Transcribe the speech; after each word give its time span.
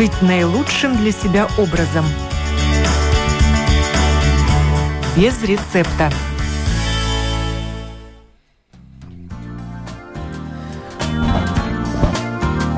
жить 0.00 0.22
наилучшим 0.22 0.96
для 0.96 1.12
себя 1.12 1.46
образом. 1.58 2.06
Без 5.14 5.42
рецепта. 5.42 6.10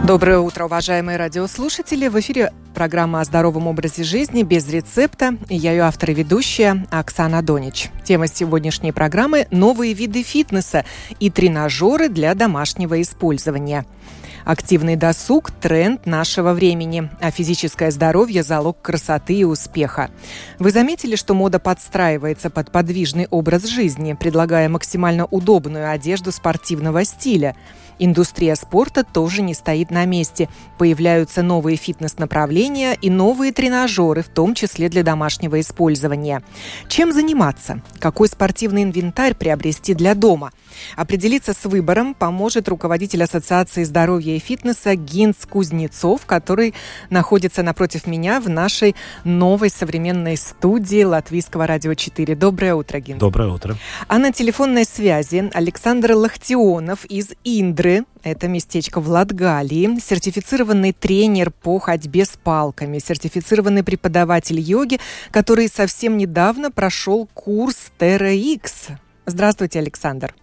Доброе 0.04 0.40
утро, 0.40 0.64
уважаемые 0.64 1.16
радиослушатели. 1.16 2.08
В 2.08 2.18
эфире 2.18 2.52
программа 2.74 3.20
о 3.20 3.24
здоровом 3.24 3.68
образе 3.68 4.02
жизни 4.02 4.42
без 4.42 4.68
рецепта. 4.68 5.36
И 5.48 5.54
я 5.54 5.70
ее 5.70 5.82
автор 5.82 6.10
и 6.10 6.14
ведущая 6.14 6.84
Оксана 6.90 7.40
Донич. 7.40 7.88
Тема 8.02 8.26
сегодняшней 8.26 8.90
программы– 8.90 9.46
новые 9.52 9.92
виды 9.92 10.24
фитнеса 10.24 10.84
и 11.20 11.30
тренажеры 11.30 12.08
для 12.08 12.34
домашнего 12.34 13.00
использования– 13.00 13.86
Активный 14.44 14.96
досуг– 14.96 15.50
тренд 15.60 16.06
нашего 16.06 16.52
времени, 16.52 17.10
а 17.20 17.30
физическое 17.30 17.90
здоровье– 17.90 18.42
залог 18.44 18.80
красоты 18.82 19.34
и 19.34 19.44
успеха. 19.44 20.10
Вы 20.58 20.70
заметили, 20.70 21.16
что 21.16 21.34
мода 21.34 21.58
подстраивается 21.58 22.50
под 22.50 22.70
подвижный 22.72 23.26
образ 23.30 23.66
жизни, 23.66 24.14
предлагая 24.14 24.68
максимально 24.68 25.26
удобную 25.26 25.90
одежду 25.90 26.32
спортивного 26.32 27.04
стиля– 27.04 27.56
Индустрия 28.04 28.56
спорта 28.56 29.04
тоже 29.04 29.42
не 29.42 29.54
стоит 29.54 29.92
на 29.92 30.04
месте. 30.06 30.48
Появляются 30.76 31.40
новые 31.40 31.76
фитнес-направления 31.76 32.94
и 33.00 33.08
новые 33.08 33.52
тренажеры, 33.52 34.22
в 34.22 34.28
том 34.28 34.56
числе 34.56 34.88
для 34.88 35.04
домашнего 35.04 35.60
использования. 35.60 36.42
Чем 36.88 37.12
заниматься? 37.12 37.80
Какой 38.00 38.26
спортивный 38.26 38.82
инвентарь 38.82 39.36
приобрести 39.36 39.94
для 39.94 40.16
дома? 40.16 40.50
Определиться 40.96 41.52
с 41.52 41.64
выбором 41.64 42.14
поможет 42.14 42.68
руководитель 42.68 43.22
Ассоциации 43.22 43.84
здоровья 43.84 44.34
и 44.34 44.40
фитнеса 44.40 44.96
Гинц 44.96 45.46
Кузнецов, 45.46 46.26
который 46.26 46.74
находится 47.08 47.62
напротив 47.62 48.08
меня 48.08 48.40
в 48.40 48.48
нашей 48.48 48.96
новой 49.22 49.70
современной 49.70 50.36
студии 50.36 51.04
Латвийского 51.04 51.68
радио 51.68 51.94
4. 51.94 52.34
Доброе 52.34 52.74
утро, 52.74 52.98
Гинц. 52.98 53.20
Доброе 53.20 53.50
утро. 53.50 53.76
А 54.08 54.18
на 54.18 54.32
телефонной 54.32 54.86
связи 54.86 55.48
Александр 55.54 56.14
Лахтионов 56.14 57.04
из 57.04 57.28
Индры. 57.44 57.91
Это 58.22 58.48
местечко 58.48 59.00
в 59.00 59.08
Латгалии. 59.08 59.98
Сертифицированный 59.98 60.92
тренер 60.92 61.50
по 61.50 61.78
ходьбе 61.78 62.24
с 62.24 62.36
палками. 62.36 62.98
Сертифицированный 62.98 63.82
преподаватель 63.82 64.60
йоги, 64.60 64.98
который 65.30 65.68
совсем 65.68 66.16
недавно 66.16 66.70
прошел 66.70 67.28
курс 67.34 67.90
TerraX. 67.98 68.92
Здравствуйте, 69.26 69.78
Александр. 69.78 70.34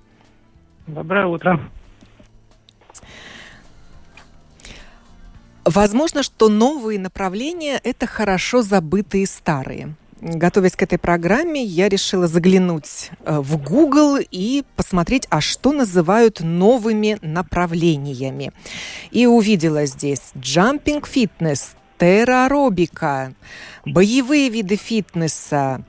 Доброе 0.88 1.26
утро. 1.28 1.60
Возможно, 5.66 6.24
что 6.24 6.50
новые 6.50 6.98
направления– 6.98 7.80
это 7.84 8.08
хорошо 8.08 8.64
забытые 8.64 9.28
старые. 9.28 9.96
Готовясь 10.22 10.76
к 10.76 10.82
этой 10.82 10.98
программе, 10.98 11.64
я 11.64 11.88
решила 11.88 12.28
заглянуть 12.28 13.12
э, 13.24 13.40
в 13.40 13.58
Google 13.58 14.18
и 14.20 14.64
посмотреть, 14.76 15.26
а 15.30 15.40
что 15.40 15.72
называют 15.72 16.42
новыми 16.42 17.18
направлениями. 17.22 18.52
И 19.12 19.26
увидела 19.26 19.86
здесь 19.86 20.32
джампинг 20.38 21.08
фитнес, 21.08 21.72
терроаробика, 21.98 23.34
боевые 23.86 24.50
виды 24.50 24.76
фитнеса, 24.76 25.84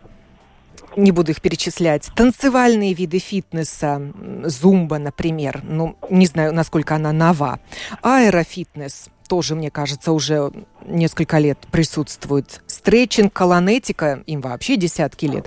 не 0.97 1.13
буду 1.13 1.33
их 1.33 1.41
перечислять, 1.41 2.09
танцевальные 2.15 2.95
виды 2.95 3.19
фитнеса, 3.19 4.13
зумба, 4.45 4.99
например, 4.99 5.61
ну, 5.65 5.97
не 6.09 6.27
знаю, 6.27 6.53
насколько 6.53 6.97
она 6.97 7.13
нова, 7.13 7.61
аэрофитнес, 8.03 9.09
тоже, 9.31 9.55
мне 9.55 9.71
кажется, 9.71 10.11
уже 10.11 10.51
несколько 10.85 11.39
лет 11.39 11.57
присутствует. 11.71 12.61
Стретчинг, 12.67 13.33
колонетика, 13.33 14.25
им 14.27 14.41
вообще 14.41 14.77
десятки 14.77 15.27
лет. 15.27 15.47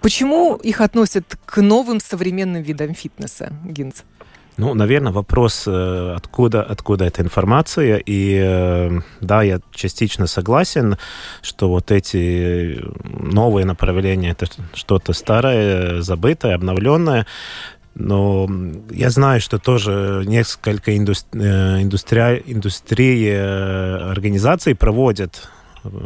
Почему 0.00 0.54
их 0.54 0.80
относят 0.80 1.36
к 1.44 1.60
новым 1.60 1.98
современным 1.98 2.62
видам 2.62 2.94
фитнеса, 2.94 3.52
Гинц? 3.64 4.02
Ну, 4.56 4.72
наверное, 4.74 5.10
вопрос, 5.10 5.64
э, 5.66 6.14
откуда, 6.16 6.62
откуда 6.62 7.06
эта 7.06 7.22
информация. 7.22 7.96
И 7.96 8.38
э, 8.40 9.00
да, 9.20 9.42
я 9.42 9.60
частично 9.72 10.28
согласен, 10.28 10.96
что 11.42 11.68
вот 11.68 11.90
эти 11.90 12.80
новые 13.02 13.66
направления 13.66 14.30
это 14.30 14.46
что-то 14.74 15.12
старое, 15.12 16.02
забытое, 16.02 16.54
обновленное. 16.54 17.26
Но 17.94 18.48
я 18.90 19.10
знаю, 19.10 19.40
что 19.40 19.58
тоже 19.58 20.24
несколько 20.26 20.96
индустри... 20.96 21.40
индустрия... 21.40 22.42
индустрии 22.44 23.30
э, 23.30 24.10
организаций 24.10 24.74
проводят 24.74 25.48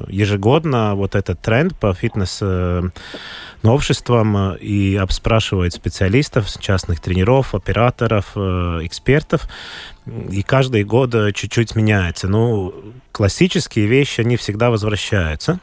ежегодно 0.09 0.97
вот 0.97 1.15
этот 1.15 1.41
тренд 1.41 1.79
по 1.79 1.95
фитнес 1.95 2.43
новшествам 3.63 4.55
э, 4.55 4.59
и 4.59 4.97
обспрашивают 4.97 5.75
специалистов, 5.75 6.47
частных 6.61 7.01
тренеров, 7.01 7.55
операторов, 7.55 8.33
э, 8.37 8.81
экспертов. 8.83 9.49
И 10.31 10.43
каждый 10.43 10.85
год 10.85 11.15
э, 11.15 11.33
чуть-чуть 11.33 11.75
меняется. 11.75 12.29
Ну, 12.29 12.75
классические 13.13 13.87
вещи, 13.87 14.21
они 14.21 14.37
всегда 14.37 14.71
возвращаются. 14.71 15.61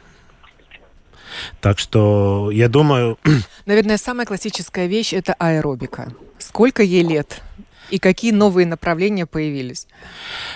Так 1.60 1.78
что 1.78 2.50
я 2.52 2.68
думаю... 2.68 3.18
Наверное, 3.66 3.98
самая 3.98 4.26
классическая 4.26 4.86
вещь– 4.86 5.12
это 5.12 5.34
аэробика. 5.34 6.12
Сколько 6.38 6.82
ей 6.82 7.02
лет? 7.02 7.42
И 7.90 7.98
какие 7.98 8.32
новые 8.32 8.66
направления 8.66 9.26
появились? 9.26 9.86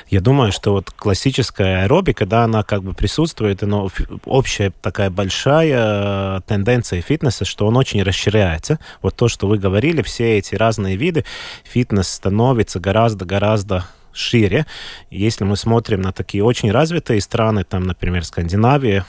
Я 0.09 0.21
думаю, 0.21 0.51
что 0.51 0.73
вот 0.73 0.91
классическая 0.91 1.85
аэробика, 1.85 2.27
да, 2.27 2.45
она 2.45 2.65
как 2.65 2.83
бы 2.83 2.93
присутствует, 2.93 3.63
но 3.63 3.89
общая 4.25 4.73
такая 4.83 5.11
большая 5.11 6.39
э, 6.39 6.41
тенденция 6.47 7.01
фитнеса, 7.03 7.45
что 7.45 7.67
он 7.67 7.77
очень 7.77 8.03
расширяется. 8.03 8.81
Вот 9.01 9.15
то, 9.15 9.29
что 9.29 9.47
вы 9.47 9.59
говорили, 9.59 10.03
все 10.03 10.39
эти 10.39 10.57
разные 10.57 10.97
виды, 10.97 11.25
фитнес 11.65 12.09
становится 12.09 12.81
гораздо-гораздо 12.81 13.87
шире. 14.13 14.67
Если 15.11 15.45
мы 15.45 15.57
смотрим 15.57 16.01
на 16.01 16.13
такие 16.13 16.43
очень 16.43 16.73
развитые 16.73 17.21
страны, 17.21 17.63
там, 17.63 17.85
например, 17.85 18.25
Скандинавия, 18.25 19.07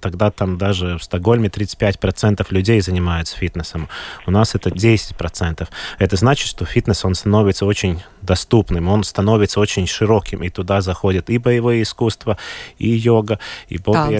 тогда 0.00 0.30
там 0.30 0.58
даже 0.58 0.98
в 0.98 1.04
Стокгольме 1.04 1.48
35% 1.48 2.46
людей 2.50 2.80
занимаются 2.80 3.36
фитнесом. 3.36 3.88
У 4.26 4.30
нас 4.30 4.54
это 4.54 4.70
10%. 4.70 5.68
Это 5.98 6.16
значит, 6.16 6.48
что 6.48 6.64
фитнес, 6.64 7.04
он 7.04 7.14
становится 7.14 7.66
очень 7.66 8.02
доступным, 8.22 8.88
он 8.88 9.04
становится 9.04 9.60
очень 9.60 9.86
широким, 9.86 10.42
и 10.42 10.50
туда 10.50 10.80
заходят 10.80 11.30
и 11.30 11.38
боевые 11.38 11.82
искусства, 11.82 12.38
и 12.78 12.88
йога, 12.88 13.38
и 13.68 13.78
боди 13.78 14.14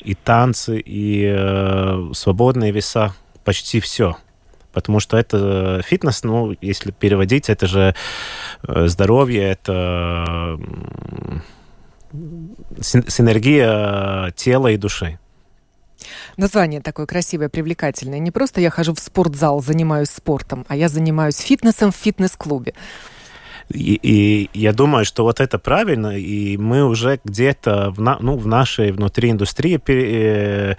и 0.00 0.14
танцы, 0.14 0.80
и 0.80 1.24
э, 1.26 2.10
свободные 2.14 2.72
веса, 2.72 3.14
почти 3.44 3.80
все 3.80 4.16
потому 4.74 5.00
что 5.00 5.16
это 5.16 5.80
фитнес, 5.86 6.24
ну, 6.24 6.54
если 6.60 6.90
переводить, 6.90 7.48
это 7.48 7.66
же 7.66 7.94
э, 8.66 8.86
здоровье, 8.88 9.42
это 9.50 10.58
синергия 12.80 14.30
тела 14.32 14.68
и 14.68 14.76
души. 14.76 15.18
Название 16.36 16.80
такое 16.80 17.06
красивое, 17.06 17.48
привлекательное. 17.48 18.18
Не 18.18 18.30
просто 18.30 18.60
я 18.60 18.70
хожу 18.70 18.94
в 18.94 19.00
спортзал, 19.00 19.62
занимаюсь 19.62 20.10
спортом, 20.10 20.64
а 20.68 20.76
я 20.76 20.88
занимаюсь 20.88 21.36
фитнесом 21.36 21.92
в 21.92 21.96
фитнес-клубе. 21.96 22.74
И, 23.70 23.98
и 24.02 24.50
я 24.52 24.72
думаю, 24.72 25.04
что 25.04 25.24
вот 25.24 25.40
это 25.40 25.58
правильно, 25.58 26.18
и 26.18 26.58
мы 26.58 26.84
уже 26.84 27.18
где-то 27.24 27.92
в, 27.92 28.00
на, 28.00 28.18
ну, 28.20 28.36
в 28.36 28.46
нашей 28.46 28.92
внутри 28.92 29.30
индустрии 29.30 29.78
пере, 29.78 30.76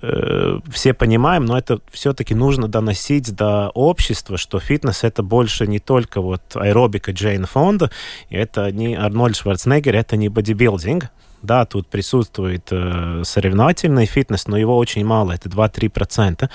Э, 0.00 0.60
все 0.70 0.94
понимаем, 0.94 1.44
но 1.44 1.58
это 1.58 1.80
все-таки 1.90 2.34
нужно 2.34 2.68
доносить 2.68 3.34
до 3.34 3.70
общества, 3.70 4.36
что 4.36 4.60
фитнес 4.60 5.04
это 5.04 5.22
больше 5.22 5.66
не 5.66 5.78
только 5.78 6.20
вот 6.20 6.42
аэробика 6.54 7.12
Джейн 7.12 7.46
Фонда, 7.46 7.90
это 8.30 8.70
не 8.70 8.94
Арнольд 8.94 9.36
Шварценеггер, 9.36 9.94
это 9.96 10.16
не 10.16 10.28
бодибилдинг, 10.28 11.10
да, 11.42 11.64
тут 11.64 11.88
присутствует 11.88 12.68
э, 12.70 13.22
соревновательный 13.24 14.06
фитнес, 14.06 14.46
но 14.46 14.56
его 14.56 14.76
очень 14.76 15.04
мало, 15.04 15.32
это 15.32 15.48
2-3%. 15.48 16.48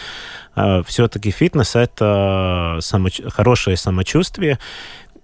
Э, 0.55 0.83
все-таки 0.85 1.31
фитнес 1.31 1.75
это 1.75 2.77
самоч... 2.81 3.21
хорошее 3.29 3.77
самочувствие, 3.77 4.59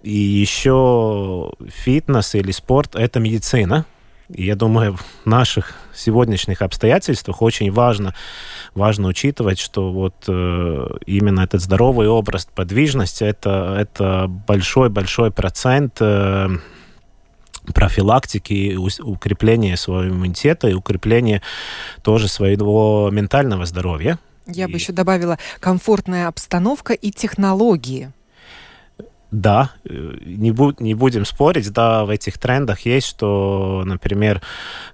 и 0.02 0.12
еще 0.12 1.52
фитнес 1.68 2.34
или 2.34 2.52
спорт 2.52 2.94
это 2.94 3.20
медицина, 3.20 3.84
и 4.32 4.44
я 4.44 4.54
думаю, 4.54 4.96
в 4.96 5.26
наших 5.26 5.74
сегодняшних 5.94 6.62
обстоятельствах 6.62 7.42
очень 7.42 7.70
важно, 7.70 8.14
важно 8.74 9.08
учитывать, 9.08 9.58
что 9.58 9.90
вот 9.90 10.14
э, 10.28 10.86
именно 11.06 11.40
этот 11.40 11.60
здоровый 11.60 12.08
образ 12.08 12.46
подвижности 12.54 13.24
это, 13.24 13.76
это 13.78 14.26
большой-большой 14.28 15.30
процент 15.30 15.96
э, 16.00 16.48
профилактики, 17.74 18.76
укрепления 19.00 19.76
своего 19.76 20.08
иммунитета 20.08 20.68
и 20.68 20.74
укрепления 20.74 21.42
тоже 22.02 22.28
своего 22.28 23.10
ментального 23.10 23.66
здоровья. 23.66 24.18
Я 24.46 24.64
и... 24.64 24.68
бы 24.68 24.78
еще 24.78 24.92
добавила 24.92 25.38
комфортная 25.58 26.28
обстановка 26.28 26.92
и 26.92 27.10
технологии. 27.10 28.12
Да, 29.30 29.70
не, 29.84 30.50
бу 30.50 30.74
не 30.78 30.94
будем 30.94 31.24
спорить, 31.24 31.70
да, 31.72 32.04
в 32.04 32.10
этих 32.10 32.38
трендах 32.38 32.80
есть, 32.80 33.06
что, 33.06 33.82
например, 33.84 34.42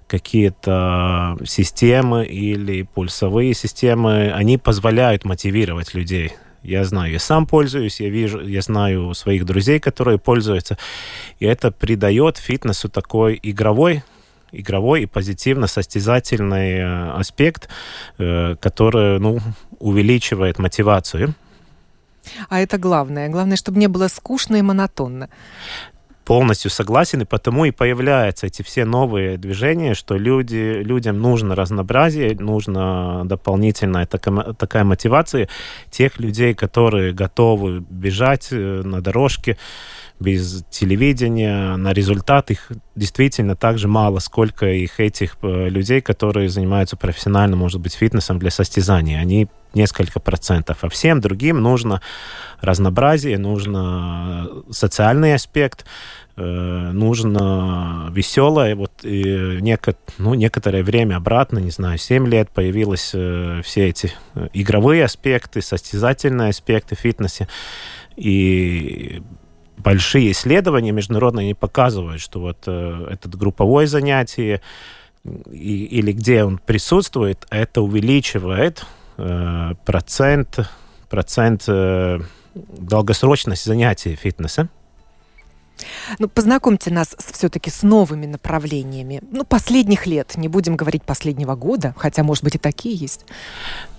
какие-то 0.07 1.37
системы 1.45 2.25
или 2.25 2.83
пульсовые 2.83 3.53
системы, 3.53 4.31
они 4.31 4.57
позволяют 4.57 5.25
мотивировать 5.25 5.93
людей. 5.93 6.33
Я 6.63 6.83
знаю, 6.83 7.11
я 7.11 7.19
сам 7.19 7.45
пользуюсь, 7.45 7.99
я 7.99 8.09
вижу, 8.09 8.45
я 8.45 8.61
знаю 8.61 9.13
своих 9.13 9.45
друзей, 9.45 9.79
которые 9.79 10.17
пользуются, 10.17 10.77
и 11.39 11.45
это 11.45 11.71
придает 11.71 12.37
фитнесу 12.37 12.89
такой 12.89 13.39
игровой 13.41 14.03
игровой 14.51 15.03
и 15.03 15.05
позитивно-состязательный 15.05 16.77
э, 16.77 17.11
аспект, 17.11 17.67
э, 18.17 18.55
который 18.59 19.19
ну, 19.19 19.39
увеличивает 19.79 20.57
мотивацию. 20.57 21.35
А 22.49 22.59
это 22.59 22.77
главное. 22.77 23.29
Главное, 23.29 23.57
чтобы 23.57 23.79
не 23.79 23.87
было 23.87 24.07
скучно 24.07 24.55
и 24.57 24.61
монотонно 24.61 25.29
полностью 26.27 26.69
согласен, 26.69 27.21
и 27.21 27.25
потому 27.25 27.63
и 27.63 27.71
появляются 27.71 28.47
эти 28.47 28.61
все 28.61 28.83
новые 28.83 29.37
движения, 29.37 29.93
что 29.93 30.17
люди, 30.17 30.81
людям 30.83 31.21
нужно 31.21 31.55
разнообразие, 31.55 32.35
нужно 32.35 33.21
дополнительная 33.23 34.05
такая, 34.05 34.53
такая 34.53 34.83
мотивация 34.83 35.47
тех 35.89 36.19
людей, 36.19 36.53
которые 36.53 37.13
готовы 37.13 37.79
бежать 37.89 38.49
э, 38.51 38.81
на 38.83 38.99
дорожке, 38.99 39.57
без 40.19 40.65
телевидения, 40.69 41.77
на 41.77 41.93
результат 41.93 42.51
их 42.51 42.71
действительно 42.95 43.55
так 43.55 43.77
же 43.77 43.87
мало, 43.87 44.19
сколько 44.19 44.65
их 44.65 44.99
этих 44.99 45.37
э, 45.43 45.69
людей, 45.69 46.01
которые 46.01 46.49
занимаются 46.49 46.97
профессионально, 46.97 47.55
может 47.55 47.79
быть, 47.79 47.93
фитнесом 47.93 48.37
для 48.37 48.51
состязания. 48.51 49.19
Они 49.19 49.47
несколько 49.77 50.19
процентов. 50.19 50.79
А 50.81 50.89
всем 50.89 51.21
другим 51.21 51.61
нужно 51.61 52.01
разнообразие, 52.59 53.37
нужно 53.37 54.49
социальный 54.71 55.35
аспект, 55.35 55.85
э, 56.35 56.41
нужно 56.41 58.09
веселое. 58.11 58.75
Вот 58.75 58.91
и 59.03 59.59
неко, 59.61 59.93
ну, 60.17 60.33
некоторое 60.33 60.83
время 60.83 61.17
обратно, 61.17 61.59
не 61.59 61.71
знаю, 61.71 61.97
7 61.97 62.27
лет 62.27 62.49
появились 62.49 63.11
э, 63.13 63.61
все 63.63 63.87
эти 63.87 64.11
игровые 64.53 65.05
аспекты, 65.05 65.61
состязательные 65.61 66.49
аспекты 66.49 66.95
в 66.95 66.99
фитнесе. 66.99 67.47
И 68.15 69.21
большие 69.77 70.31
исследования 70.31 70.91
международные 70.91 71.47
не 71.47 71.53
показывают, 71.53 72.19
что 72.19 72.39
вот 72.39 72.63
э, 72.65 73.07
это 73.11 73.29
групповое 73.29 73.87
занятие 73.87 74.61
и, 75.51 75.85
или 75.85 76.11
где 76.11 76.43
он 76.43 76.57
присутствует, 76.57 77.45
это 77.49 77.81
увеличивает 77.81 78.79
э, 78.79 78.96
процент, 79.85 80.59
процент 81.09 81.63
э, 81.67 82.19
долгосрочности 82.53 83.67
занятий 83.67 84.15
фитнеса. 84.15 84.69
Ну, 86.19 86.27
познакомьте 86.27 86.91
нас 86.91 87.15
все-таки 87.19 87.69
с 87.69 87.83
новыми 87.83 88.25
направлениями. 88.25 89.21
Ну, 89.31 89.43
последних 89.43 90.07
лет, 90.07 90.35
не 90.35 90.47
будем 90.47 90.75
говорить 90.75 91.03
последнего 91.03 91.55
года, 91.55 91.93
хотя, 91.97 92.23
может 92.23 92.43
быть, 92.43 92.55
и 92.55 92.57
такие 92.59 92.95
есть. 92.95 93.25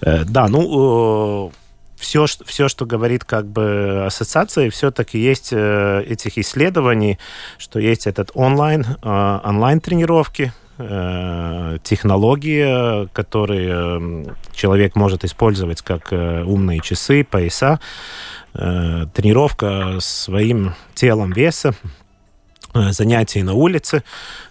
Э, 0.01 0.25
да, 0.25 0.49
ну, 0.49 1.49
э, 1.49 1.51
все, 1.97 2.27
все, 2.27 2.69
что 2.69 2.87
говорит 2.87 3.25
как 3.25 3.47
бы 3.47 4.05
ассоциация, 4.07 4.71
все-таки 4.71 5.19
есть 5.19 5.53
э, 5.53 6.03
этих 6.07 6.39
исследований, 6.39 7.19
что 7.59 7.79
есть 7.79 8.07
этот 8.07 8.31
онлайн, 8.35 8.85
э, 9.03 9.41
онлайн-тренировки, 9.45 10.53
э, 10.53 10.68
технологии, 10.79 13.07
которые 13.09 13.71
э, 13.71 14.25
человек 14.53 14.95
может 14.95 15.25
использовать 15.25 15.83
как 15.83 16.13
э, 16.13 16.45
умные 16.45 16.81
часы, 16.81 17.25
пояса, 17.25 17.81
э, 18.55 19.07
тренировка 19.13 19.99
своим 20.01 20.75
телом 20.95 21.33
веса, 21.33 21.75
э, 22.75 22.93
занятия 22.93 23.43
на 23.43 23.55
улице, 23.55 24.05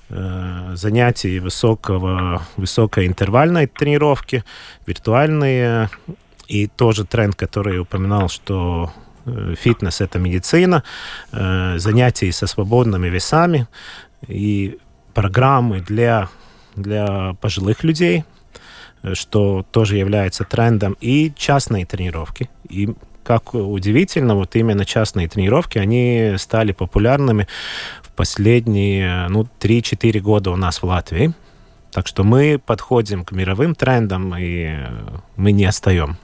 э, 0.09 0.71
занятия 0.75 1.39
высокого, 1.39 2.41
высокой 2.57 3.07
интервальной 3.07 3.67
тренировки, 3.67 4.43
виртуальные. 4.85 5.89
И 6.47 6.67
тоже 6.67 7.05
тренд, 7.05 7.35
который 7.35 7.75
я 7.75 7.81
упоминал, 7.81 8.27
что 8.27 8.91
э, 9.25 9.55
фитнес– 9.57 10.01
это 10.01 10.19
медицина, 10.19 10.83
э, 11.31 11.77
занятия 11.77 12.33
со 12.33 12.47
свободными 12.47 13.07
весами. 13.07 13.67
И 14.27 14.77
программы 15.17 15.79
для, 15.79 16.29
для 16.75 17.35
пожилых 17.41 17.83
людей, 17.83 18.23
что 19.13 19.65
тоже 19.71 19.97
является 19.97 20.43
трендом, 20.43 20.95
и 21.01 21.33
частные 21.35 21.87
тренировки. 21.87 22.51
И 22.69 22.93
как 23.23 23.55
удивительно, 23.55 24.35
вот 24.35 24.55
именно 24.55 24.85
частные 24.85 25.27
тренировки, 25.27 25.79
они 25.79 26.35
стали 26.37 26.71
популярными 26.71 27.47
в 28.03 28.11
последние 28.11 29.27
ну, 29.29 29.47
3-4 29.59 30.19
года 30.19 30.51
у 30.51 30.55
нас 30.55 30.83
в 30.83 30.85
Латвии. 30.85 31.33
Так 31.91 32.05
что 32.05 32.23
мы 32.23 32.61
подходим 32.63 33.25
к 33.25 33.31
мировым 33.31 33.73
трендам, 33.73 34.35
и 34.37 34.69
мы 35.35 35.51
не 35.51 35.65
отстаем. 35.65 36.17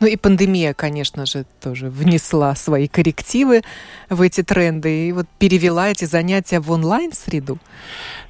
Ну 0.00 0.06
и 0.06 0.16
пандемия, 0.16 0.74
конечно 0.74 1.26
же, 1.26 1.44
тоже 1.60 1.88
внесла 1.88 2.54
свои 2.54 2.88
коррективы 2.88 3.62
в 4.10 4.20
эти 4.20 4.42
тренды 4.42 5.08
и 5.08 5.12
вот 5.12 5.26
перевела 5.38 5.88
эти 5.90 6.04
занятия 6.04 6.60
в 6.60 6.70
онлайн-среду. 6.70 7.58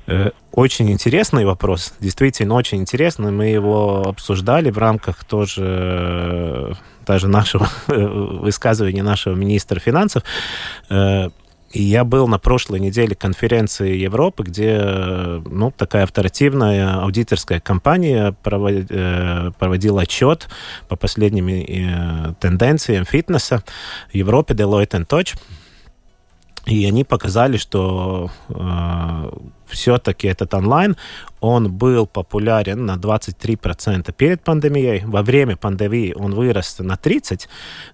Э, 0.06 0.30
очень 0.52 0.90
интересный 0.90 1.44
вопрос, 1.44 1.94
действительно 2.00 2.54
очень 2.54 2.78
интересный. 2.78 3.32
Мы 3.32 3.46
его 3.46 4.02
обсуждали 4.06 4.70
в 4.70 4.78
рамках 4.78 5.24
тоже 5.24 5.62
э, 5.64 6.72
даже 7.06 7.28
нашего 7.28 7.68
высказывания 7.86 9.02
нашего 9.02 9.34
министра 9.34 9.80
финансов. 9.80 10.22
И 11.72 11.82
я 11.82 12.04
был 12.04 12.28
на 12.28 12.38
прошлой 12.38 12.80
неделе 12.80 13.14
конференции 13.14 13.96
Европы, 13.96 14.44
где 14.44 14.80
ну, 15.44 15.72
такая 15.76 16.04
авторитивная 16.04 17.02
аудиторская 17.02 17.60
компания 17.60 18.34
э, 18.44 19.50
проводила 19.58 20.02
отчет 20.02 20.48
по 20.88 20.96
последним 20.96 21.48
э, 21.48 22.34
тенденциям 22.40 23.04
фитнеса 23.04 23.64
в 24.10 24.14
Европе 24.14 24.54
Deloitte 24.54 25.06
Touch. 25.06 25.36
И 26.66 26.84
они 26.86 27.04
показали, 27.04 27.56
что 27.56 28.30
э, 28.48 29.30
все-таки 29.68 30.28
этот 30.28 30.54
онлайн, 30.54 30.96
он 31.40 31.72
был 31.72 32.06
популярен 32.06 32.86
на 32.86 32.96
23% 32.96 34.12
перед 34.12 34.42
пандемией. 34.42 35.02
Во 35.04 35.22
время 35.22 35.56
пандемии 35.56 36.14
он 36.16 36.34
вырос 36.34 36.78
на 36.78 36.94
30%, 36.94 37.46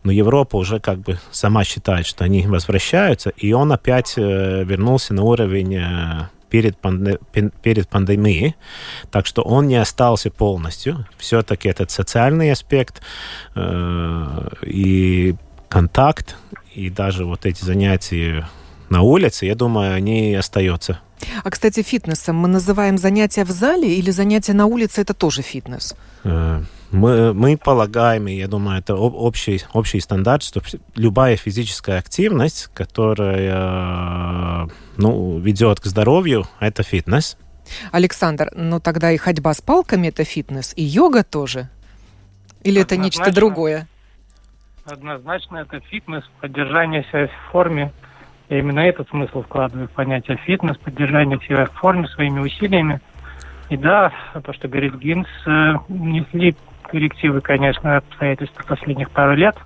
но 0.05 0.13
Европа 0.13 0.57
уже 0.57 0.81
как 0.81 0.99
бы 0.99 1.19
сама 1.31 1.65
считает, 1.65 2.07
что 2.07 2.25
они 2.25 2.47
возвращаются, 2.47 3.31
и 3.31 3.53
он 3.53 3.73
опять 3.73 4.15
э, 4.17 4.65
вернулся 4.65 5.15
на 5.15 5.23
уровень 5.23 5.77
э, 5.77 6.29
перед, 6.53 6.77
панде 6.77 7.19
перед 7.63 7.89
пандемией. 7.89 8.55
Так 9.11 9.27
что 9.27 9.43
он 9.43 9.67
не 9.67 9.77
остался 9.77 10.31
полностью. 10.31 11.07
Все-таки 11.17 11.69
этот 11.69 11.91
социальный 11.91 12.53
аспект 12.53 13.03
э, 13.55 14.49
и 14.67 15.35
контакт, 15.69 16.37
и 16.75 16.91
даже 16.91 17.25
вот 17.25 17.47
эти 17.47 17.65
занятия 17.65 18.47
на 18.91 19.01
улице, 19.01 19.47
я 19.47 19.55
думаю, 19.55 19.95
они 19.95 20.35
остаются. 20.35 21.01
А, 21.45 21.51
кстати, 21.51 21.83
фитнесом 21.83 22.37
мы 22.37 22.49
называем 22.49 22.99
занятия 22.99 23.45
в 23.45 23.51
зале 23.51 23.97
или 23.97 24.11
занятия 24.11 24.53
на 24.53 24.67
улице 24.67 25.01
это 25.01 25.15
тоже 25.15 25.43
фитнес? 25.43 25.95
Э, 26.25 26.63
мы, 26.91 27.33
мы 27.33 27.57
полагаем, 27.57 28.29
и 28.29 28.35
я 28.35 28.49
думаю, 28.49 28.79
это 28.79 28.95
общий, 28.95 29.63
общий 29.73 30.01
стандарт, 30.01 30.43
что 30.43 30.61
любая 30.95 31.37
физическая 31.37 31.99
активность, 31.99 32.69
которая 32.75 34.69
ну, 34.97 35.39
ведет 35.39 35.81
к 35.81 35.87
здоровью, 35.87 36.45
это 36.61 36.83
фитнес. 36.83 37.39
Александр, 37.93 38.51
ну 38.55 38.81
тогда 38.81 39.11
и 39.13 39.17
ходьба 39.17 39.55
с 39.55 39.61
палками 39.61 40.09
это 40.09 40.25
фитнес, 40.25 40.73
и 40.77 40.83
йога 40.83 41.25
тоже? 41.25 41.69
Или 42.63 42.83
это 42.83 42.97
нечто 42.97 43.33
другое? 43.33 43.89
Однозначно 44.85 45.59
это 45.59 45.81
фитнес, 45.81 46.25
поддержание 46.41 47.05
себя 47.05 47.29
в 47.29 47.53
форме, 47.53 47.93
я 48.53 48.59
именно 48.59 48.81
этот 48.81 49.09
смысл 49.09 49.43
вкладываю 49.43 49.89
в 49.89 49.93
понятие 49.93 50.37
фитнес, 50.37 50.77
поддержание 50.77 51.39
себя 51.41 51.65
в 51.65 51.73
форме 51.73 52.07
своими 52.09 52.41
усилиями. 52.41 53.01
И 53.71 53.79
да, 53.79 54.13
то, 54.45 54.53
что 54.53 54.69
говорит 54.69 54.95
Гинс, 54.97 55.27
э, 55.47 55.75
несли 55.89 56.55
коррективы, 56.83 57.41
конечно, 57.41 57.97
обстоятельства 57.97 58.63
последних 58.69 59.11
пару 59.11 59.35
лет. 59.35 59.57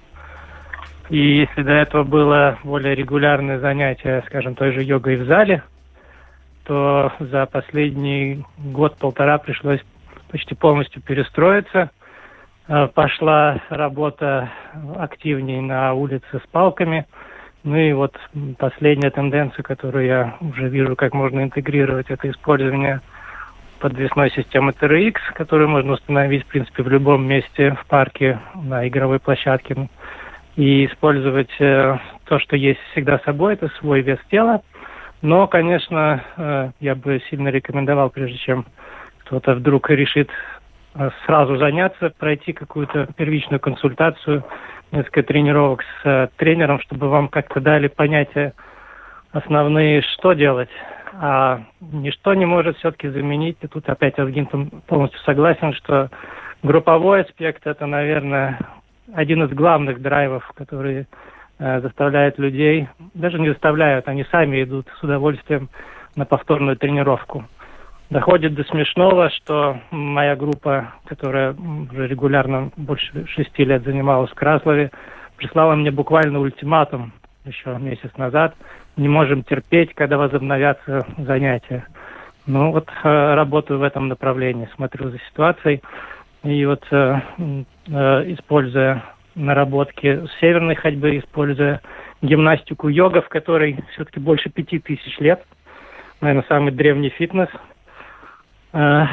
И 1.08 1.18
если 1.18 1.64
до 1.64 1.72
этого 1.72 2.04
было 2.04 2.58
более 2.62 2.94
регулярное 2.94 3.58
занятие, 3.58 4.22
скажем, 4.28 4.54
той 4.54 4.70
же 4.70 4.84
йогой 4.84 5.16
в 5.16 5.26
зале, 5.26 5.64
то 6.62 7.12
за 7.18 7.46
последний 7.46 8.44
год-полтора 8.58 9.38
пришлось 9.38 9.80
почти 10.30 10.54
полностью 10.54 11.02
перестроиться. 11.02 11.90
Э, 12.68 12.86
пошла 12.86 13.60
работа 13.68 14.48
активней 14.96 15.60
на 15.60 15.92
улице 15.92 16.38
с 16.38 16.46
палками– 16.52 17.04
ну 17.66 17.76
и 17.76 17.92
вот 17.92 18.16
последняя 18.58 19.10
тенденция, 19.10 19.64
которую 19.64 20.06
я 20.06 20.36
уже 20.40 20.68
вижу, 20.68 20.94
как 20.94 21.12
можно 21.14 21.42
интегрировать, 21.42 22.06
это 22.10 22.30
использование 22.30 23.00
подвесной 23.80 24.30
системы 24.30 24.70
TRX, 24.70 25.16
которую 25.34 25.68
можно 25.68 25.94
установить, 25.94 26.44
в 26.44 26.46
принципе, 26.46 26.84
в 26.84 26.88
любом 26.88 27.26
месте 27.26 27.72
в 27.72 27.84
парке, 27.86 28.38
на 28.54 28.86
игровой 28.86 29.18
площадке, 29.18 29.88
и 30.54 30.86
использовать 30.86 31.50
э, 31.58 31.98
то, 32.26 32.38
что 32.38 32.54
есть 32.54 32.78
всегда 32.92 33.18
с 33.18 33.24
собой, 33.24 33.54
это 33.54 33.68
свой 33.80 34.00
вес 34.00 34.20
тела. 34.30 34.62
Но, 35.20 35.48
конечно, 35.48 36.22
э, 36.36 36.70
я 36.78 36.94
бы 36.94 37.20
сильно 37.28 37.48
рекомендовал, 37.48 38.10
прежде 38.10 38.38
чем 38.38 38.64
кто-то 39.24 39.54
вдруг 39.54 39.90
решит 39.90 40.30
э, 40.94 41.10
сразу 41.26 41.56
заняться, 41.56 42.12
пройти 42.16 42.52
какую-то 42.52 43.08
первичную 43.16 43.58
консультацию, 43.58 44.44
несколько 44.96 45.22
тренировок 45.22 45.82
с 45.82 46.06
э, 46.06 46.28
тренером, 46.36 46.80
чтобы 46.80 47.08
вам 47.08 47.28
как-то 47.28 47.60
дали 47.60 47.88
понятие 47.88 48.54
основные, 49.32 50.02
что 50.02 50.32
делать. 50.32 50.70
А 51.12 51.60
ничто 51.80 52.34
не 52.34 52.46
может 52.46 52.76
все-таки 52.78 53.08
заменить. 53.08 53.58
И 53.62 53.66
тут 53.66 53.88
опять 53.88 54.18
Гинтом 54.18 54.70
полностью 54.86 55.20
согласен, 55.20 55.72
что 55.74 56.10
групповой 56.62 57.22
аспект– 57.22 57.62
это, 57.66 57.86
наверное, 57.86 58.58
один 59.14 59.44
из 59.44 59.50
главных 59.50 60.00
драйвов, 60.02 60.50
которые 60.54 61.06
э, 61.58 61.80
заставляют 61.80 62.38
людей, 62.38 62.88
даже 63.14 63.38
не 63.38 63.50
заставляют, 63.50 64.08
они 64.08 64.24
сами 64.24 64.62
идут 64.62 64.86
с 64.98 65.02
удовольствием 65.02 65.68
на 66.16 66.24
повторную 66.24 66.76
тренировку. 66.76 67.44
Доходит 68.08 68.54
до 68.54 68.62
смешного, 68.64 69.30
что 69.30 69.80
моя 69.90 70.36
группа, 70.36 70.94
которая 71.06 71.54
уже 71.54 72.06
регулярно 72.06 72.70
больше 72.76 73.26
шести 73.26 73.64
лет 73.64 73.82
занималась 73.82 74.30
в 74.30 74.34
Краслове, 74.34 74.92
прислала 75.36 75.74
мне 75.74 75.90
буквально 75.90 76.38
ультиматум 76.38 77.12
еще 77.44 77.76
месяц 77.78 78.10
назад. 78.16 78.54
Не 78.96 79.08
можем 79.08 79.42
терпеть, 79.42 79.92
когда 79.94 80.18
возобновятся 80.18 81.04
занятия. 81.18 81.86
Ну 82.46 82.70
вот 82.70 82.88
э, 83.02 83.34
работаю 83.34 83.80
в 83.80 83.82
этом 83.82 84.06
направлении, 84.06 84.68
смотрю 84.76 85.10
за 85.10 85.18
ситуацией. 85.30 85.82
И 86.44 86.64
вот 86.64 86.84
э, 86.92 87.20
э, 87.88 88.32
используя 88.32 89.02
наработки 89.34 90.22
северной 90.40 90.76
ходьбы, 90.76 91.18
используя 91.18 91.80
гимнастику 92.22 92.88
йога, 92.88 93.20
в 93.20 93.28
которой 93.28 93.84
все-таки 93.92 94.20
больше 94.20 94.48
пяти 94.48 94.78
тысяч 94.78 95.18
лет, 95.18 95.44
наверное, 96.20 96.46
самый 96.48 96.72
древний 96.72 97.10
фитнес. 97.10 97.48
Э, 98.76 99.06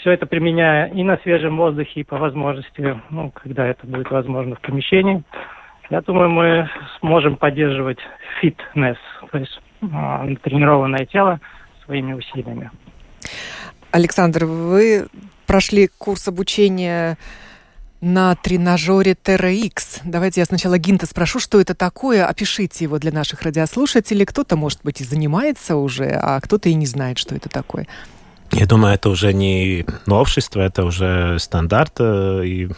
все 0.00 0.12
это 0.12 0.24
применяя 0.24 0.88
и 0.88 1.02
на 1.02 1.18
свежем 1.18 1.58
воздухе, 1.58 2.00
и 2.00 2.04
по 2.04 2.16
возможности, 2.16 2.98
ну, 3.10 3.30
когда 3.30 3.66
это 3.66 3.86
будет 3.86 4.10
возможно 4.10 4.56
в 4.56 4.60
помещении. 4.60 5.22
Я 5.90 6.00
думаю, 6.00 6.30
мы 6.30 6.70
сможем 7.00 7.36
поддерживать 7.36 7.98
фитнес, 8.40 8.96
то 9.30 9.38
есть 9.38 9.60
э, 9.82 10.36
тренированное 10.42 11.04
тело 11.04 11.40
своими 11.84 12.14
усилиями. 12.14 12.70
Александр, 13.90 14.46
вы 14.46 15.08
прошли 15.46 15.90
курс 15.98 16.28
обучения 16.28 17.18
на 18.00 18.34
тренажере 18.34 19.12
TerraX. 19.12 20.00
Давайте 20.04 20.40
я 20.40 20.46
сначала 20.46 20.78
Гинта 20.78 21.04
спрошу, 21.04 21.38
что 21.38 21.60
это 21.60 21.74
такое. 21.74 22.24
Опишите 22.24 22.84
его 22.84 22.98
для 22.98 23.12
наших 23.12 23.42
радиослушателей. 23.42 24.24
Кто-то, 24.24 24.56
может 24.56 24.80
быть, 24.82 25.02
и 25.02 25.04
занимается 25.04 25.76
уже, 25.76 26.06
а 26.06 26.40
кто-то 26.40 26.70
и 26.70 26.74
не 26.74 26.86
знает, 26.86 27.18
что 27.18 27.34
это 27.34 27.50
такое. 27.50 27.86
Я 28.52 28.66
думаю, 28.66 28.94
это 28.94 29.08
уже 29.08 29.32
не 29.32 29.86
новшество, 30.06 30.60
это 30.60 30.84
уже 30.84 31.38
стандарт. 31.38 31.94
Э, 31.98 32.42
и 32.44 32.70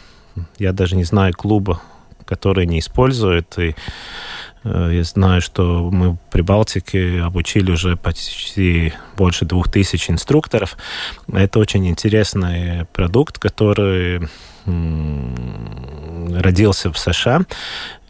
я 0.59 0.73
даже 0.73 0.97
не 0.97 1.05
знаю 1.05 1.35
клуба, 1.35 1.81
который 2.27 2.67
не 2.67 2.79
использует. 2.79 3.59
И 3.59 3.75
Э, 4.65 4.91
я 4.93 5.05
знаю, 5.05 5.41
что 5.41 5.91
мы 5.91 6.13
в 6.13 6.19
Прибалтике 6.31 7.21
обучили 7.21 7.71
уже 7.71 7.97
почти 7.97 8.93
больше 9.17 9.45
двух 9.45 9.71
тысяч 9.71 10.11
инструкторов. 10.11 10.77
Это 11.33 11.59
очень 11.59 11.89
интересный 11.89 12.87
продукт, 12.87 13.39
который 13.39 14.29
родился 14.67 15.61
в 16.91 16.99
США. 16.99 17.43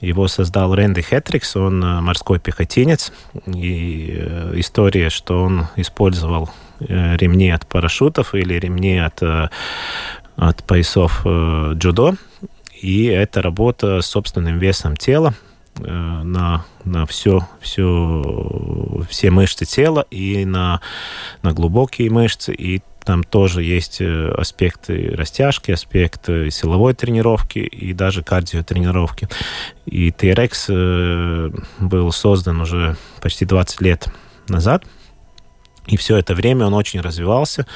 Его 0.01 0.29
создал 0.29 0.73
Рэнди 0.73 1.03
Хетрикс, 1.03 1.57
он 1.57 1.83
э, 1.83 2.01
морской 2.01 2.39
пехотинец. 2.39 3.13
И 3.47 4.11
история, 4.55 5.11
что 5.11 5.43
он 5.43 5.67
использовал 5.75 6.51
ремни 6.81 7.51
от 7.51 7.67
парашютов 7.67 8.35
или 8.35 8.55
ремни 8.55 8.99
от, 8.99 9.23
от 10.37 10.65
поясов 10.65 11.25
джудо. 11.25 12.15
И 12.81 13.05
это 13.07 13.43
работа 13.43 14.01
с 14.01 14.07
собственным 14.07 14.59
весом 14.59 14.97
тела, 14.97 15.35
Э, 15.81 16.23
на, 16.23 16.65
на 16.85 17.05
все, 17.07 17.49
все, 17.61 19.03
все 19.09 19.31
мышцы 19.31 19.65
тела 19.65 20.07
и 20.11 20.45
на, 20.45 20.81
на 21.43 21.53
глубокие 21.53 22.11
мышцы, 22.11 22.55
и 22.55 22.81
там 23.05 23.25
тоже 23.25 23.65
есть 23.65 24.01
э, 24.01 24.31
аспекты 24.31 25.11
растяжки, 25.17 25.73
аспекты 25.73 26.51
силовой 26.51 26.95
тренировки 26.95 27.59
и 27.59 27.93
даже 27.93 28.23
кардиотренировки. 28.23 29.29
И 29.87 30.11
TRX 30.11 30.67
э, 30.69 31.51
был 31.81 32.13
создан 32.13 32.61
уже 32.61 32.97
почти 33.21 33.45
20 33.45 33.81
лет 33.81 34.09
назад, 34.49 34.85
и 35.87 35.97
все 35.97 36.17
это 36.17 36.35
время 36.35 36.67
он 36.67 36.75
очень 36.75 37.01
развивался. 37.01 37.67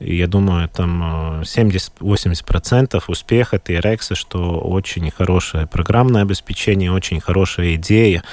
И 0.00 0.16
я 0.16 0.26
думаю, 0.26 0.68
там 0.68 1.40
70-80% 1.42 2.96
э, 2.96 3.00
успеха 3.06 3.56
TRX, 3.56 4.14
что 4.14 4.58
очень 4.58 5.10
хорошее 5.10 5.66
программное 5.66 6.22
обеспечение, 6.22 6.90
очень 6.92 7.20
хорошая 7.20 7.76
идея, 7.76 8.24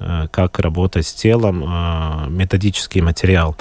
э, 0.00 0.26
как 0.30 0.58
работать 0.58 1.06
с 1.06 1.14
телом, 1.14 1.64
э, 1.64 2.28
методический 2.28 3.00
материал. 3.00 3.56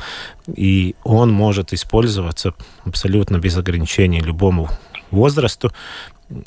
И 0.55 0.95
он 1.03 1.31
может 1.31 1.73
использоваться 1.73 2.53
абсолютно 2.85 3.37
без 3.37 3.55
ограничений 3.55 4.19
любому 4.19 4.69
возрасту. 5.11 5.71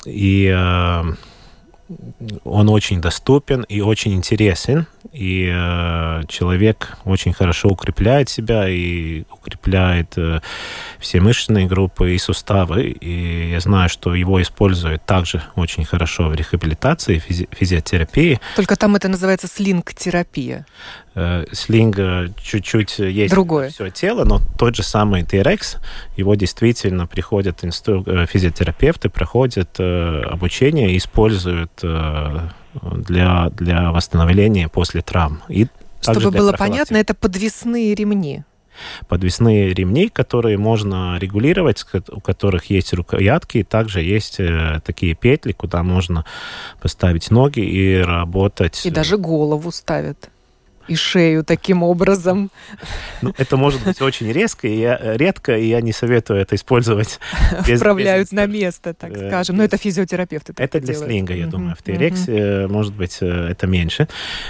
И 0.05 0.53
он 2.43 2.69
очень 2.69 2.99
доступен 2.99 3.63
и 3.63 3.79
очень 3.79 4.13
интересен, 4.13 4.87
и 5.13 5.51
э, 5.53 6.23
человек 6.27 6.97
очень 7.05 7.33
хорошо 7.33 7.69
укрепляет 7.69 8.29
себя 8.29 8.67
и 8.67 9.23
укрепляет 9.31 10.17
э, 10.17 10.39
все 10.99 11.19
мышечные 11.19 11.67
группы 11.67 12.15
и 12.15 12.17
суставы. 12.17 12.83
И 12.89 13.51
я 13.51 13.59
знаю, 13.59 13.89
что 13.89 14.15
его 14.15 14.41
используют 14.41 15.05
также 15.05 15.41
очень 15.55 15.85
хорошо 15.85 16.29
в 16.29 16.35
рехабилитации, 16.35 17.19
физи 17.19 17.47
физиотерапии. 17.51 18.39
Только 18.55 18.75
там 18.75 18.95
это 18.95 19.07
называется 19.07 19.47
слинг-терапия. 19.47 20.65
Э, 21.15 21.45
слинг 21.51 21.97
чуть-чуть 22.41 22.99
есть 22.99 23.33
Другое. 23.33 23.69
все 23.69 23.89
тело, 23.89 24.23
но 24.23 24.39
тот 24.57 24.75
же 24.75 24.83
самый 24.83 25.23
TRX, 25.23 25.77
его 26.15 26.35
действительно 26.35 27.07
приходят 27.07 27.65
инстру... 27.65 28.03
Э, 28.05 28.25
физиотерапевты, 28.27 29.09
проходят 29.09 29.69
э, 29.79 30.21
обучение, 30.23 30.95
используют 30.95 31.83
для, 32.81 33.49
для 33.51 33.91
восстановления 33.91 34.67
после 34.69 35.01
травм. 35.01 35.41
И 35.49 35.67
Чтобы 36.01 36.31
было 36.31 36.53
понятно, 36.53 36.97
это 36.97 37.13
подвесные 37.13 37.95
ремни 37.95 38.43
подвесные 39.07 39.73
ремни, 39.73 40.09
которые 40.09 40.57
можно 40.57 41.17
регулировать, 41.17 41.85
у 42.09 42.21
которых 42.21 42.65
есть 42.65 42.93
рукоятки, 42.93 43.63
также 43.63 44.01
есть 44.01 44.39
э, 44.39 44.81
такие 44.85 45.15
петли, 45.15 45.51
куда 45.51 45.83
можно 45.83 46.25
поставить 46.81 47.31
ноги 47.31 47.61
и 47.61 47.97
работать. 47.97 48.85
И 48.85 48.91
даже 48.91 49.17
голову 49.17 49.71
ставят 49.71 50.29
и 50.87 50.95
шею 50.95 51.43
таким 51.43 51.83
образом. 51.83 52.51
Ну, 53.21 53.33
это 53.37 53.57
может 53.57 53.83
быть 53.83 54.01
очень 54.01 54.31
резко, 54.31 54.67
и 54.67 54.79
я, 54.79 54.99
редко, 55.15 55.57
и 55.57 55.67
я 55.67 55.81
не 55.81 55.91
советую 55.91 56.39
это 56.39 56.55
использовать. 56.55 57.19
Без, 57.67 57.79
Вправляют 57.79 58.27
без... 58.27 58.31
на 58.31 58.45
место, 58.45 58.93
так 58.93 59.11
э, 59.11 59.27
скажем. 59.27 59.57
Но 59.57 59.63
это 59.63 59.77
физиотерапевты 59.77 60.53
Это 60.57 60.79
для 60.79 60.93
делают. 60.93 61.11
слинга, 61.11 61.33
я 61.33 61.47
думаю. 61.47 61.75
В 61.75 61.83
Терексе, 61.83 62.67
может 62.67 62.93
быть, 62.93 63.17
э, 63.21 63.49
это 63.49 63.67
меньше. 63.67 64.07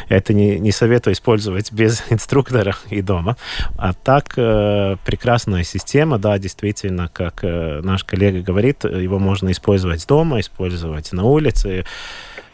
Это 0.10 0.34
не, 0.34 0.60
не 0.60 0.72
советую 0.72 1.13
использовать 1.13 1.72
без 1.72 2.03
инструктора 2.10 2.75
и 2.89 3.01
дома. 3.01 3.38
А 3.77 3.94
так, 3.94 4.34
э, 4.38 4.98
прекрасная 5.06 5.63
система, 5.63 6.17
да, 6.17 6.38
действительно, 6.38 7.10
как 7.10 7.44
наш 7.44 8.03
коллега 8.03 8.41
говорит, 8.41 8.84
его 8.84 9.20
можно 9.20 9.51
использовать 9.51 10.06
дома, 10.08 10.39
использовать 10.39 11.12
на 11.12 11.24
улице, 11.24 11.77
Э, 11.77 11.84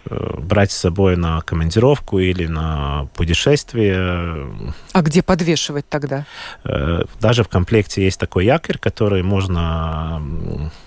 брать 0.10 0.72
с 0.72 0.78
собой 0.78 1.16
на 1.16 1.42
командировку 1.42 2.20
или 2.20 2.46
на 2.46 3.08
путешествие. 3.16 4.50
А 4.92 5.02
где 5.02 5.24
подвешивать 5.24 5.88
тогда? 5.88 6.26
Э, 6.64 7.04
даже 7.22 7.44
в 7.44 7.50
комплекте 7.50 8.04
есть 8.04 8.20
такой 8.20 8.46
якорь, 8.46 8.78
который 8.78 9.24
можно 9.24 10.22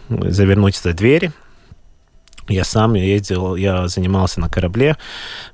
завернуть 0.09 0.77
за 0.77 0.93
двери. 0.93 1.33
Я 2.49 2.63
сам 2.63 2.95
ездил, 2.95 3.57
я 3.57 3.89
занимался 3.89 4.41
на 4.41 4.49
корабле 4.49 4.97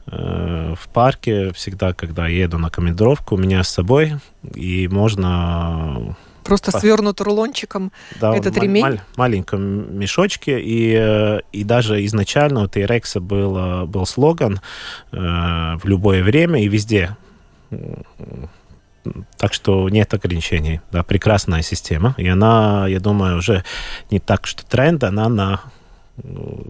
э, 0.06 0.74
в 0.78 0.88
парке 0.88 1.52
всегда, 1.52 1.94
когда 1.94 2.26
еду 2.26 2.58
на 2.58 2.68
командировку, 2.68 3.36
у 3.36 3.38
меня 3.38 3.64
с 3.64 3.70
собой, 3.70 4.16
и 4.54 4.88
можно 4.88 6.16
Просто 6.44 6.70
свернут 6.78 7.20
рулончиком 7.20 7.92
да, 8.20 8.34
этот 8.34 8.56
ремень? 8.56 8.82
Маль, 8.82 9.00
маленьком 9.16 9.98
мешочке. 9.98 10.60
И, 10.60 10.94
э, 10.98 11.40
и 11.52 11.64
даже 11.64 12.04
изначально 12.06 12.62
у 12.62 12.68
T-Rex 12.68 13.20
был, 13.20 13.56
э, 13.56 13.84
был 13.86 14.06
слоган 14.06 14.60
э, 15.12 15.16
«В 15.16 15.82
любое 15.84 16.22
время 16.22 16.62
и 16.62 16.68
везде». 16.68 17.16
Так 19.36 19.52
что 19.52 19.88
нет 19.88 20.14
ограничений. 20.14 20.80
Да, 20.92 21.02
прекрасная 21.02 21.62
система. 21.62 22.14
И 22.18 22.28
она, 22.28 22.86
я 22.86 23.00
думаю, 23.00 23.38
уже 23.38 23.64
не 24.10 24.20
так, 24.20 24.46
что 24.46 24.64
тренд, 24.64 25.02
она 25.02 25.28
на 25.28 25.60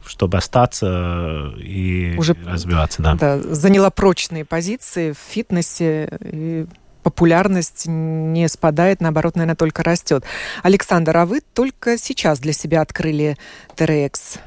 чтобы 0.06 0.38
остаться 0.38 1.52
и 1.58 2.14
Уже, 2.16 2.36
развиваться. 2.46 3.02
Да. 3.02 3.14
Да, 3.14 3.40
заняла 3.40 3.90
прочные 3.90 4.44
позиции 4.44 5.12
в 5.12 5.18
фитнесе. 5.18 6.08
И 6.20 6.66
популярность 7.02 7.85
не 7.87 8.49
спадает, 8.49 9.00
наоборот, 9.00 9.37
наверное, 9.37 9.56
только 9.56 9.82
растет. 9.82 10.25
Александр, 10.62 11.16
а 11.16 11.26
вы 11.26 11.40
только 11.40 11.99
сейчас 11.99 12.40
для 12.40 12.52
себя 12.52 12.80
открыли 12.80 13.37
TRX. 13.76 14.40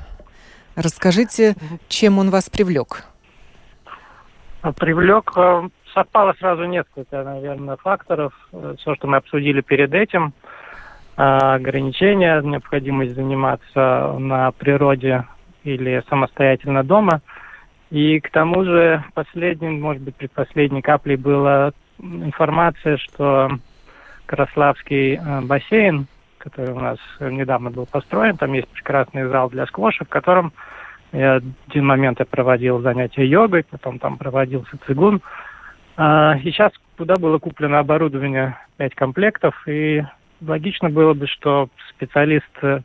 Расскажите, 0.76 1.56
чем 1.88 2.20
он 2.20 2.30
вас 2.30 2.50
привлек? 2.50 3.04
Привлек, 4.78 5.32
э, 5.38 5.70
совпало 5.94 6.34
сразу 6.40 6.66
несколько, 6.66 7.24
наверное, 7.24 7.78
факторов. 7.78 8.34
Все, 8.80 8.96
что 8.96 9.08
мы 9.08 9.18
обсудили 9.18 9.62
перед 9.62 9.94
этим, 9.94 10.34
э, 11.18 11.22
ограничения, 11.22 12.42
необходимость 12.42 13.16
заниматься 13.16 14.16
на 14.20 14.52
природе 14.52 15.26
или 15.64 16.04
самостоятельно 16.10 16.84
дома. 16.84 17.22
И 17.92 18.20
к 18.20 18.30
тому 18.32 18.64
же 18.66 19.04
последним, 19.14 19.80
может 19.80 20.02
быть, 20.02 20.16
предпоследней 20.16 20.82
каплей 20.82 21.16
была 21.16 21.72
информация, 22.00 22.98
что 22.98 23.50
Краславский 24.26 25.16
э, 25.16 25.42
бассейн, 25.42 26.08
который 26.38 26.74
у 26.74 26.80
нас 26.80 26.98
недавно 27.20 27.72
был 27.72 27.86
построен, 27.86 28.38
там 28.38 28.54
есть 28.54 28.68
прекрасный 28.70 29.28
зал 29.28 29.50
для 29.50 29.66
сквоша, 29.66 30.06
в 30.06 30.10
котором 30.10 30.54
я 31.12 31.36
один 31.70 31.86
момент 31.86 32.20
я 32.20 32.26
проводил 32.26 32.82
занятия 32.82 33.26
йогой, 33.26 33.64
потом 33.64 34.00
там 34.00 34.18
проводился 34.18 34.78
цигун. 34.86 35.22
А, 35.98 36.38
сейчас 36.40 36.72
туда 36.98 37.16
было 37.16 37.38
куплено 37.40 37.80
оборудование 37.80 38.58
5 38.78 38.96
комплектов, 38.96 39.56
и 39.68 40.04
логично 40.46 40.90
было 40.90 41.14
бы, 41.14 41.28
что 41.28 41.70
специалист, 41.92 42.46
э, 42.62 42.82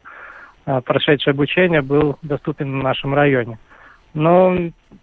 прошедший 0.84 1.32
обучение, 1.32 1.82
был 1.82 2.18
доступен 2.22 2.78
в 2.78 2.82
нашем 2.84 3.14
районе. 3.14 3.58
Но 4.14 4.50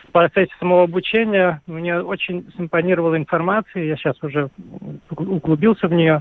в 0.08 0.12
процессе 0.12 0.52
самого 0.60 0.84
обучения 0.84 1.62
мне 1.66 2.00
очень 2.00 2.52
симпонировала 2.58 3.18
информация, 3.18 3.84
я 3.84 3.96
сейчас 3.96 4.22
уже 4.22 4.50
углубился 5.10 5.88
в 5.88 5.94
нее. 5.94 6.20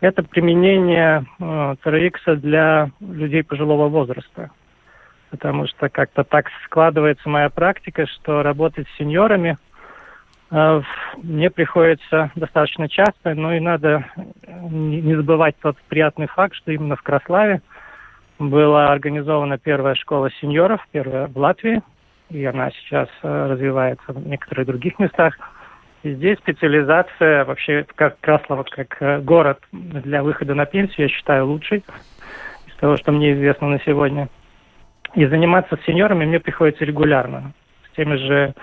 Это 0.00 0.22
применение 0.22 1.24
э, 1.38 1.42
TRX 1.84 2.36
для 2.36 2.90
людей 3.00 3.44
пожилого 3.44 3.88
возраста. 3.88 4.50
Потому 5.30 5.66
что 5.66 5.88
как-то 5.88 6.24
так 6.24 6.46
складывается 6.64 7.28
моя 7.28 7.48
практика, 7.50 8.06
что 8.06 8.42
работать 8.42 8.88
с 8.88 8.98
сеньорами 8.98 9.58
э, 10.50 10.82
мне 11.22 11.50
приходится 11.50 12.32
достаточно 12.34 12.88
часто, 12.88 13.34
но 13.34 13.54
и 13.54 13.60
надо 13.60 14.06
не 14.70 15.14
забывать 15.14 15.56
тот 15.60 15.76
приятный 15.88 16.26
факт, 16.26 16.54
что 16.56 16.72
именно 16.72 16.96
в 16.96 17.02
Краславе 17.02 17.62
была 18.38 18.88
организована 18.88 19.58
первая 19.58 19.94
школа 19.94 20.30
сеньоров, 20.40 20.80
первая 20.90 21.28
в 21.28 21.36
Латвии, 21.38 21.82
и 22.32 22.44
она 22.44 22.70
сейчас 22.70 23.08
э, 23.22 23.46
развивается 23.50 24.12
в 24.12 24.26
некоторых 24.26 24.66
других 24.66 24.98
местах. 24.98 25.36
И 26.02 26.14
здесь 26.14 26.38
специализация 26.38 27.44
вообще 27.44 27.86
как 27.94 28.18
Краслова, 28.20 28.64
как 28.64 28.96
э, 29.00 29.20
город 29.20 29.60
для 29.72 30.22
выхода 30.22 30.54
на 30.54 30.66
пенсию, 30.66 31.06
я 31.06 31.08
считаю 31.08 31.46
лучшей 31.46 31.84
из 32.66 32.74
того, 32.76 32.96
что 32.96 33.12
мне 33.12 33.32
известно 33.34 33.68
на 33.68 33.78
сегодня. 33.80 34.28
И 35.14 35.26
заниматься 35.26 35.76
с 35.76 35.84
сеньорами 35.84 36.24
мне 36.24 36.40
приходится 36.40 36.84
регулярно. 36.84 37.52
С 37.92 37.96
теми 37.96 38.16
же 38.16 38.54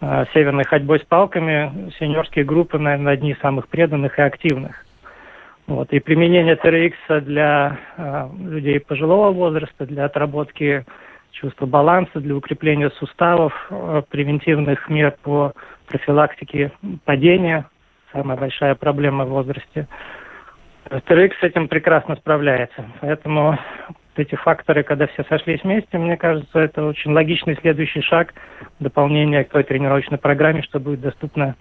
э, 0.00 0.24
северной 0.34 0.64
ходьбой 0.64 0.98
с 0.98 1.04
палками 1.04 1.90
сеньорские 1.98 2.44
группы, 2.44 2.78
наверное, 2.78 3.14
одни 3.14 3.30
из 3.30 3.38
самых 3.38 3.68
преданных 3.68 4.18
и 4.18 4.22
активных. 4.22 4.84
Вот. 5.66 5.92
И 5.92 6.00
применение 6.00 6.56
TRX 6.56 7.20
для 7.20 7.78
э, 7.96 8.28
людей 8.38 8.80
пожилого 8.80 9.32
возраста, 9.32 9.86
для 9.86 10.04
отработки 10.06 10.84
чувство 11.32 11.66
баланса, 11.66 12.20
для 12.20 12.36
укрепления 12.36 12.90
суставов, 12.90 13.52
э, 13.70 14.02
превентивных 14.08 14.88
мер 14.88 15.14
по 15.22 15.52
профилактике 15.86 16.72
падения, 17.04 17.66
самая 18.12 18.36
большая 18.36 18.74
проблема 18.74 19.24
в 19.24 19.30
возрасте. 19.30 19.88
TRX 20.88 21.32
с 21.40 21.42
этим 21.42 21.68
прекрасно 21.68 22.16
справляется. 22.16 22.84
Поэтому 23.00 23.58
эти 24.16 24.34
факторы, 24.34 24.82
когда 24.82 25.06
все 25.06 25.24
сошлись 25.24 25.62
вместе, 25.62 25.96
мне 25.98 26.16
кажется, 26.16 26.58
это 26.58 26.84
очень 26.84 27.12
логичный 27.12 27.56
следующий 27.60 28.02
шаг 28.02 28.34
дополнения 28.78 29.44
к 29.44 29.50
той 29.50 29.64
тренировочной 29.64 30.18
программе, 30.18 30.62
что 30.62 30.80
будет 30.80 31.00
доступно 31.00 31.56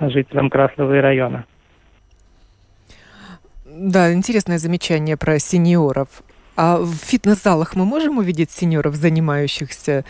жителям 0.00 0.50
Краслова 0.50 0.96
и 0.96 1.00
района. 1.00 1.44
Да, 3.64 4.12
интересное 4.12 4.58
замечание 4.58 5.16
про 5.16 5.38
сеньоров. 5.38 6.22
А 6.56 6.78
в 6.78 6.94
фитнес-залах 6.94 7.74
мы 7.76 7.84
можем 7.84 8.18
увидеть 8.18 8.50
сеньоров, 8.50 8.94
занимающихся 8.96 10.04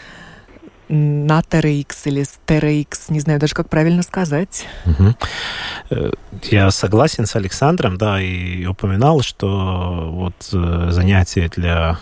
на 0.89 1.41
TRX 1.41 1.87
или 2.05 2.23
с 2.23 2.39
TRX, 2.47 2.87
не 3.09 3.21
знаю 3.21 3.41
даже, 3.41 3.55
как 3.55 3.71
правильно 3.71 4.03
сказать. 4.03 4.67
Угу. 4.85 6.05
Я 6.51 6.71
согласен 6.71 7.25
с 7.25 7.35
Александром, 7.35 7.97
да, 7.97 8.21
и 8.21 8.67
упоминал, 8.67 9.23
что 9.23 10.11
вот 10.13 10.35
э, 10.53 10.89
занятия 10.91 11.49
для 11.49 11.99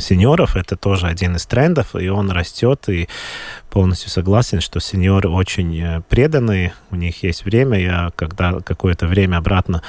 сеньоров. 0.00 0.56
Это 0.56 0.76
тоже 0.76 1.06
один 1.06 1.36
из 1.36 1.46
трендов, 1.46 1.94
и 1.94 2.08
он 2.08 2.30
растет, 2.30 2.88
и 2.88 3.08
полностью 3.70 4.10
согласен, 4.10 4.60
что 4.60 4.80
сеньоры 4.80 5.28
очень 5.28 5.78
э, 5.78 6.00
преданные, 6.08 6.72
у 6.90 6.96
них 6.96 7.22
есть 7.22 7.44
время. 7.44 7.78
Я 7.78 8.10
когда 8.16 8.60
какое-то 8.60 9.06
время 9.06 9.36
обратно 9.36 9.82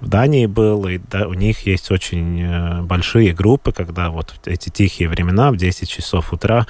в 0.00 0.08
Дании 0.08 0.46
был, 0.46 0.86
и 0.86 0.98
да, 0.98 1.28
у 1.28 1.34
них 1.34 1.66
есть 1.66 1.90
очень 1.90 2.42
э, 2.42 2.82
большие 2.82 3.32
группы, 3.32 3.72
когда 3.72 4.10
вот 4.10 4.34
эти 4.46 4.68
тихие 4.70 5.08
времена 5.08 5.50
в 5.50 5.56
10 5.56 5.88
часов 5.88 6.32
утра 6.32 6.66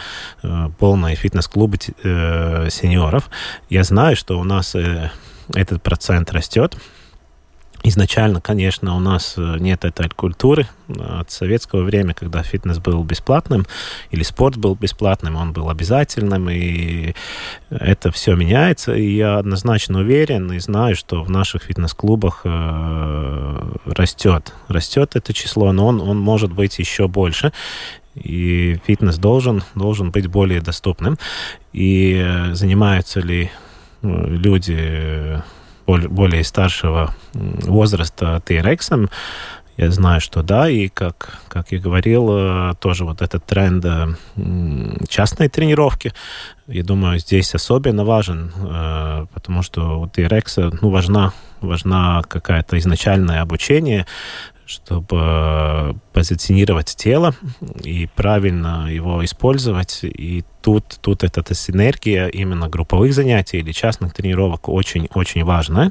полные 0.79 1.17
фитнес-клубы 1.17 1.79
сеньоров. 1.79 3.31
Я 3.69 3.85
знаю, 3.85 4.17
что 4.17 4.39
у 4.39 4.45
нас 4.45 4.75
этот 5.55 5.83
процент 5.83 6.33
растет, 6.33 6.77
Изначально, 7.83 8.43
конечно, 8.43 8.95
у 8.95 9.01
нас 9.01 9.35
э, 9.39 9.57
нет 9.59 9.87
этой 9.87 10.11
культуры. 10.11 10.67
От 10.89 11.31
советского 11.31 11.83
времени, 11.83 12.13
когда 12.13 12.43
фитнес 12.43 12.79
был 12.79 13.03
бесплатным 13.05 13.67
или 14.11 14.23
спорт 14.23 14.59
был 14.59 14.75
бесплатным, 14.75 15.37
он 15.37 15.53
был 15.53 15.71
обязательным, 15.71 16.51
и 16.51 17.15
это 17.71 18.11
все 18.11 18.35
меняется. 18.35 18.93
И 18.93 19.15
я 19.15 19.39
однозначно 19.39 20.01
уверен 20.01 20.53
и 20.53 20.59
знаю, 20.59 20.95
что 20.95 21.23
в 21.23 21.31
наших 21.31 21.63
фитнес-клубах 21.63 22.43
э, 22.45 23.73
растет. 23.87 24.53
Растет 24.69 25.17
это 25.17 25.33
число, 25.33 25.73
но 25.73 25.87
он, 25.87 26.03
он 26.03 26.19
может 26.19 26.53
быть 26.53 26.79
еще 26.79 27.09
больше. 27.09 27.51
И 28.15 28.79
фитнес 28.87 29.17
должен, 29.17 29.63
должен 29.75 30.11
быть 30.11 30.27
более 30.27 30.61
доступным. 30.61 31.17
И 31.73 32.21
э, 32.23 32.53
занимаются 32.53 33.21
ли 33.21 33.51
люди 34.03 35.43
более 35.99 36.45
старшего 36.45 37.15
возраста 37.33 38.43
TRX, 38.47 39.09
я 39.81 39.91
знаю, 39.91 40.21
что 40.21 40.43
да, 40.43 40.69
и 40.69 40.89
как, 40.89 41.41
как 41.49 41.73
я 41.73 41.79
говорил, 41.79 42.29
э, 42.31 42.75
тоже 42.81 43.07
вот 43.07 43.23
этот 43.23 43.47
тренд 43.47 43.83
э, 43.87 44.09
частной 45.09 45.49
тренировки, 45.49 46.13
я 46.67 46.85
думаю, 46.85 47.19
здесь 47.19 47.55
особенно 47.55 48.05
важен, 48.05 48.53
э, 48.57 49.27
потому 49.33 49.63
что 49.63 50.01
у 50.01 50.05
TRX 50.05 50.79
ну, 50.83 50.91
важна, 50.91 51.33
важна 51.63 52.23
какая-то 52.29 52.79
изначальное 52.79 53.41
обучение, 53.41 54.07
чтобы 54.71 55.97
позиционировать 56.13 56.95
тело 56.97 57.35
и 57.83 58.09
правильно 58.15 58.87
его 58.89 59.25
использовать. 59.25 60.01
И 60.03 60.45
тут, 60.63 60.85
тут 61.01 61.25
эта, 61.25 61.41
эта 61.41 61.55
синергия 61.55 62.29
именно 62.29 62.69
групповых 62.69 63.13
занятий 63.13 63.59
или 63.59 63.73
частных 63.73 64.15
тренировок 64.15 64.69
очень-очень 64.69 65.45
важна. 65.45 65.91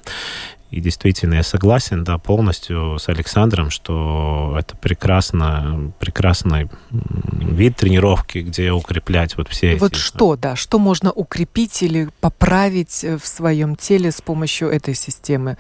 И 0.72 0.82
действительно, 0.82 1.36
я 1.36 1.44
согласен, 1.44 2.04
да, 2.04 2.20
полностью 2.20 3.00
с 3.00 3.10
Александром, 3.10 3.72
что 3.72 4.56
это 4.60 4.78
прекрасно, 4.78 5.92
прекрасный 6.00 6.70
вид 6.92 7.78
тренировки, 7.78 8.40
где 8.40 8.72
укреплять 8.72 9.36
вот 9.36 9.50
все 9.50 9.70
вот 9.70 9.76
эти... 9.76 9.82
Вот 9.82 9.96
что, 9.96 10.36
да, 10.36 10.56
что 10.56 10.78
можно 10.78 11.12
укрепить 11.12 11.82
или 11.82 12.10
поправить 12.22 13.04
э, 13.04 13.18
в 13.18 13.26
своем 13.26 13.76
теле 13.76 14.12
с 14.12 14.22
помощью 14.22 14.70
этой 14.70 14.94
системы? 14.94 15.58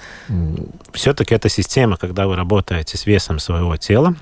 Все-таки 0.94 1.34
эта 1.34 1.50
система, 1.50 1.98
когда 1.98 2.28
вы 2.28 2.36
работаете 2.36 2.98
с 2.98 3.08
весом 3.08 3.40
своего 3.40 3.78
тела, 3.78 4.16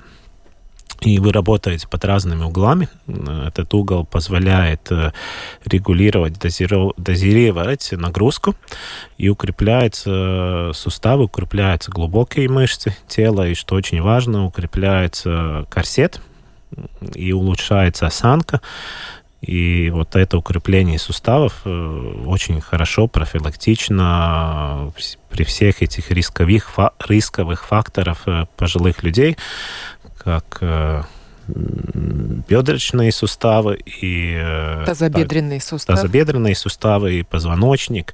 и 1.02 1.20
вы 1.20 1.32
работаете 1.32 1.88
под 1.88 2.06
разными 2.06 2.44
углами. 2.44 2.90
Этот 3.46 3.74
угол 3.74 4.06
позволяет 4.06 4.92
э, 4.92 5.12
регулировать, 5.66 6.40
дозировать 6.40 7.92
нагрузку 7.92 8.56
и 9.18 9.30
укрепляются 9.30 10.72
суставы, 10.74 11.26
укрепляются 11.26 11.92
глубокие 11.92 12.50
мышцы 12.50 12.96
тела, 13.08 13.48
и, 13.48 13.54
что 13.54 13.76
очень 13.76 14.02
важно, 14.02 14.46
укрепляется 14.46 15.66
корсет 15.70 16.22
и 17.14 17.32
улучшается 17.32 18.08
осанка. 18.08 18.62
И 19.42 19.92
вот 19.92 20.16
это 20.16 20.38
укрепление 20.38 20.98
суставов 20.98 21.62
э, 21.64 22.24
очень 22.26 22.60
хорошо, 22.60 23.08
профилактично 23.08 24.92
при 25.30 25.44
всех 25.44 25.84
этих 25.84 26.10
рисковых, 26.10 26.76
рисковых 27.08 27.64
факторов 27.66 28.24
э, 28.26 28.46
пожилых 28.58 29.04
людей, 29.04 29.38
как 30.28 30.58
э, 30.60 31.04
бедрочные 31.48 33.14
суставы 33.14 33.80
и... 33.86 34.38
Тазобедренные 34.86 35.62
суставы. 35.62 35.96
Тазобедренные 35.96 36.54
суставы 36.54 37.14
и 37.14 37.24
позвоночник 37.24 38.14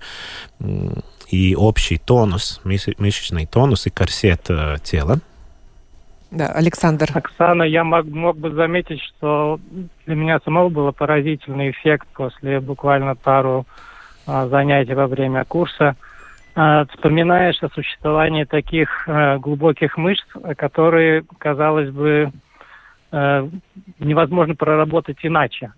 и 1.32 1.56
общий 1.56 1.97
тонус, 1.97 2.62
мышечный 2.63 3.47
тонус 3.47 3.88
и 3.88 3.89
корсет 3.89 4.43
тела. 4.84 5.21
Да, 6.30 6.49
Александр. 6.49 7.10
Оксана, 7.15 7.63
я 7.63 7.84
мог, 7.84 8.06
мог 8.06 8.38
бы 8.38 8.52
заметить, 8.52 9.02
что 9.02 9.60
для 10.06 10.13
меня 10.13 10.39
самого 10.45 10.69
был 10.69 10.93
поразительный 10.93 11.71
эффект 11.71 12.08
после 12.13 12.60
буквально 12.60 13.15
пару 13.15 13.65
а, 14.28 14.47
занятий 14.49 14.93
во 14.93 15.08
время 15.08 15.45
курса. 15.45 15.95
А, 16.55 16.85
вспоминаешь 16.85 17.61
о 17.63 17.69
существовании 17.69 18.43
таких 18.43 19.07
а, 19.07 19.37
глубоких 19.39 19.97
мышц, 19.97 20.23
которые, 20.57 21.23
казалось 21.39 21.89
бы, 21.89 22.31
а, 23.11 23.49
невозможно 23.99 24.55
проработать 24.55 25.17
иначе. 25.23 25.73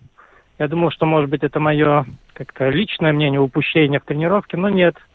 Я 0.59 0.67
думал, 0.67 0.91
что, 0.91 1.05
может 1.05 1.29
быть, 1.29 1.43
это 1.43 1.59
мое 1.59 2.05
как-то 2.33 2.69
личное 2.69 3.13
мнение, 3.13 3.39
упущение 3.39 3.99
в 3.99 4.05
тренировке, 4.05 4.57
но 4.57 4.69
нет– 4.69 4.95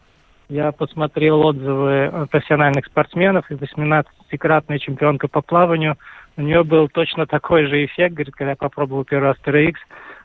я 0.51 0.73
посмотрел 0.73 1.45
отзывы 1.45 2.27
профессиональных 2.29 2.85
спортсменов, 2.85 3.49
и 3.49 3.53
18-кратная 3.53 4.79
чемпионка 4.79 5.29
по 5.29 5.41
плаванию, 5.41 5.95
у 6.35 6.41
нее 6.41 6.65
был 6.65 6.89
точно 6.89 7.25
такой 7.25 7.67
же 7.67 7.85
эффект, 7.85 8.15
говорит, 8.15 8.35
когда 8.35 8.49
я 8.49 8.55
попробовал 8.57 9.05
первый 9.05 9.27
раз 9.27 9.37
TRX. 9.45 9.75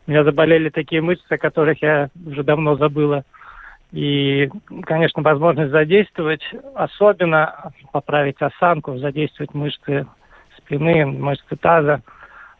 У 0.04 0.10
меня 0.10 0.24
заболели 0.24 0.68
такие 0.68 1.00
мышцы, 1.00 1.30
о 1.30 1.38
которых 1.38 1.80
я 1.80 2.08
уже 2.26 2.42
давно 2.42 2.74
забыла. 2.74 3.22
И, 3.92 4.50
конечно, 4.82 5.22
возможность 5.22 5.70
задействовать, 5.70 6.42
особенно 6.74 7.72
поправить 7.92 8.40
осанку, 8.40 8.98
задействовать 8.98 9.54
мышцы 9.54 10.06
спины, 10.58 11.06
мышцы 11.06 11.56
таза, 11.56 12.02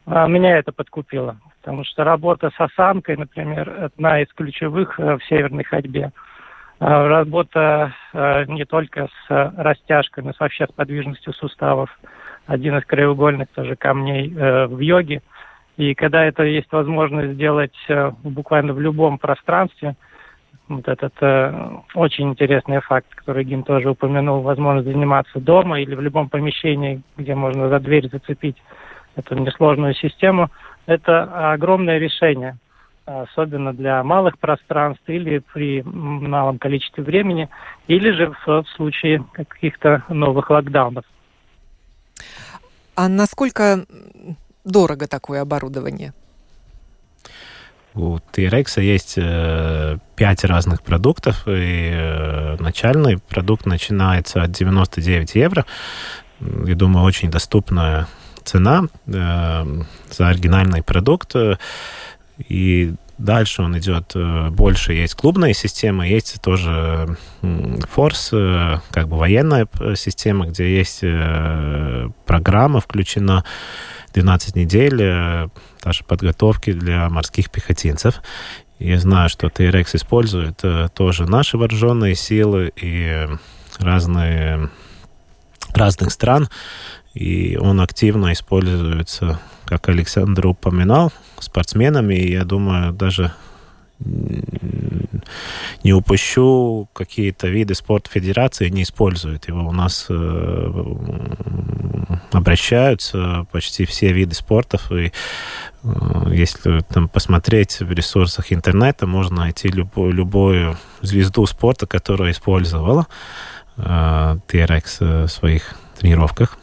а, 0.06 0.26
меня 0.28 0.58
это 0.58 0.72
подкупило. 0.72 1.36
Потому 1.60 1.84
что 1.84 2.04
работа 2.04 2.50
с 2.50 2.60
осанкой, 2.60 3.16
например, 3.16 3.90
одна 3.92 4.20
из 4.20 4.32
ключевых 4.32 5.00
э, 5.00 5.16
в 5.16 5.24
северной 5.24 5.64
ходьбе– 5.64 6.12
а, 6.78 7.08
работа 7.08 7.94
а, 8.12 8.44
не 8.44 8.64
только 8.64 9.08
с 9.26 9.52
растяжкой, 9.56 10.24
но 10.24 10.32
вообще 10.38 10.66
с 10.66 10.72
подвижностью 10.72 11.32
суставов. 11.32 11.90
Один 12.46 12.76
из 12.76 12.84
краеугольных 12.84 13.48
тоже 13.54 13.76
камней 13.76 14.32
э, 14.32 14.66
в 14.66 14.78
йоге. 14.78 15.22
И 15.76 15.94
когда 15.94 16.24
это 16.24 16.44
есть 16.44 16.70
возможность 16.70 17.34
сделать 17.34 17.74
э, 17.88 18.12
буквально 18.22 18.72
в 18.72 18.80
любом 18.80 19.18
пространстве, 19.18 19.96
вот 20.68 20.88
этот 20.88 21.12
э, 21.20 21.70
очень 21.94 22.31
интересный 22.31 22.81
факт, 22.81 23.14
который 23.14 23.44
Гин 23.44 23.62
тоже 23.62 23.90
упомянул, 23.90 24.42
возможность 24.42 24.88
заниматься 24.88 25.40
дома 25.40 25.81
или 25.81 25.94
в 25.94 26.00
любом 26.00 26.29
помещении, 26.29 27.02
где 27.16 27.35
можно 27.35 27.68
за 27.68 27.79
дверь 27.81 28.09
зацепить 28.11 28.57
эту 29.14 29.35
несложную 29.37 29.94
систему, 29.94 30.50
это 30.87 31.52
огромное 31.52 31.98
решение 31.98 32.59
особенно 33.07 33.72
для 33.72 34.02
малых 34.02 34.38
пространств 34.38 35.05
или 35.07 35.38
при 35.38 35.83
малом 35.83 36.59
количестве 36.59 37.05
времени, 37.05 37.48
или 37.87 38.11
же 38.11 38.33
в, 38.33 38.46
в 38.46 38.68
случае 38.74 39.24
каких-то 39.33 40.02
новых 40.09 40.50
локдаунов. 40.50 41.05
А 42.96 43.09
насколько 43.09 43.87
дорого 44.64 45.07
такое 45.07 45.42
оборудование? 45.42 46.12
У 47.96 48.18
T-Rex 48.18 48.80
есть 48.82 49.14
э, 49.16 49.96
пять 50.16 50.44
разных 50.44 50.82
продуктов, 50.82 51.44
и 51.48 51.90
э, 51.94 52.56
начальный 52.61 53.16
продукт 53.16 53.64
начинается 53.64 54.42
от 54.42 54.52
99 54.52 55.35
евро. 55.35 55.64
Я 56.40 56.74
думаю, 56.74 57.06
очень 57.06 57.30
доступная 57.30 58.06
цена 58.44 58.85
э, 59.06 59.82
за 60.11 60.28
оригинальный 60.28 60.82
продукт. 60.82 61.35
И 62.48 62.94
дальше 63.18 63.62
он 63.62 63.79
идет 63.79 64.12
э, 64.14 64.50
больше. 64.50 64.92
Есть 64.92 65.14
клубная 65.14 65.52
система, 65.52 66.07
есть 66.07 66.40
тоже 66.40 67.16
форс, 67.90 68.31
э, 68.33 68.79
как 68.90 69.09
бы 69.09 69.16
военная 69.18 69.66
э, 69.81 69.94
система, 69.96 70.46
где 70.46 70.76
есть 70.76 71.00
программа 72.26 72.81
включена 72.81 73.44
12 74.14 74.57
недель 74.57 75.50
даже 75.83 76.05
подготовки 76.05 76.72
для 76.72 77.09
морских 77.11 77.50
пехотинцев. 77.50 78.22
Я 78.79 78.98
знаю, 78.98 79.29
что 79.29 79.48
ТРХ 79.48 79.94
использует 79.94 80.62
тоже 80.94 81.24
наши 81.24 81.57
вооруженные 81.57 82.14
силы 82.14 82.72
и 82.76 83.26
разные 83.79 84.70
разных 85.74 86.12
стран, 86.12 86.48
и 87.16 87.57
он 87.57 87.81
активно 87.81 88.35
используется 88.35 89.40
как 89.64 89.88
Александр 89.88 90.48
упоминал, 90.48 91.12
спортсменами. 91.38 92.14
И 92.14 92.33
я 92.33 92.44
думаю, 92.44 92.92
даже 92.92 93.33
не 95.83 95.94
упущу 95.94 96.88
какие-то 96.92 97.48
виды 97.48 97.74
спорта 97.74 98.11
федерации 98.11 98.68
не 98.68 98.83
используют 98.83 99.48
его. 99.48 99.66
У 99.66 99.72
нас 99.72 100.07
э, 100.11 100.85
обращаются 102.33 103.46
почти 103.50 103.87
все 103.87 104.12
виды 104.12 104.35
спортов. 104.35 104.92
И 104.92 105.11
э, 105.85 105.90
если 106.33 106.81
там 106.81 107.09
посмотреть 107.09 107.81
в 107.81 107.90
ресурсах 107.92 108.52
интернета, 108.52 109.07
можно 109.07 109.37
найти 109.37 109.68
любую, 109.68 110.12
любую 110.12 110.76
звезду 111.00 111.46
спорта, 111.46 111.87
которая 111.87 112.33
использовала 112.33 113.07
э, 113.79 113.83
TRX 113.83 115.26
в 115.26 115.29
своих 115.29 115.76
тренировках. 115.98 116.59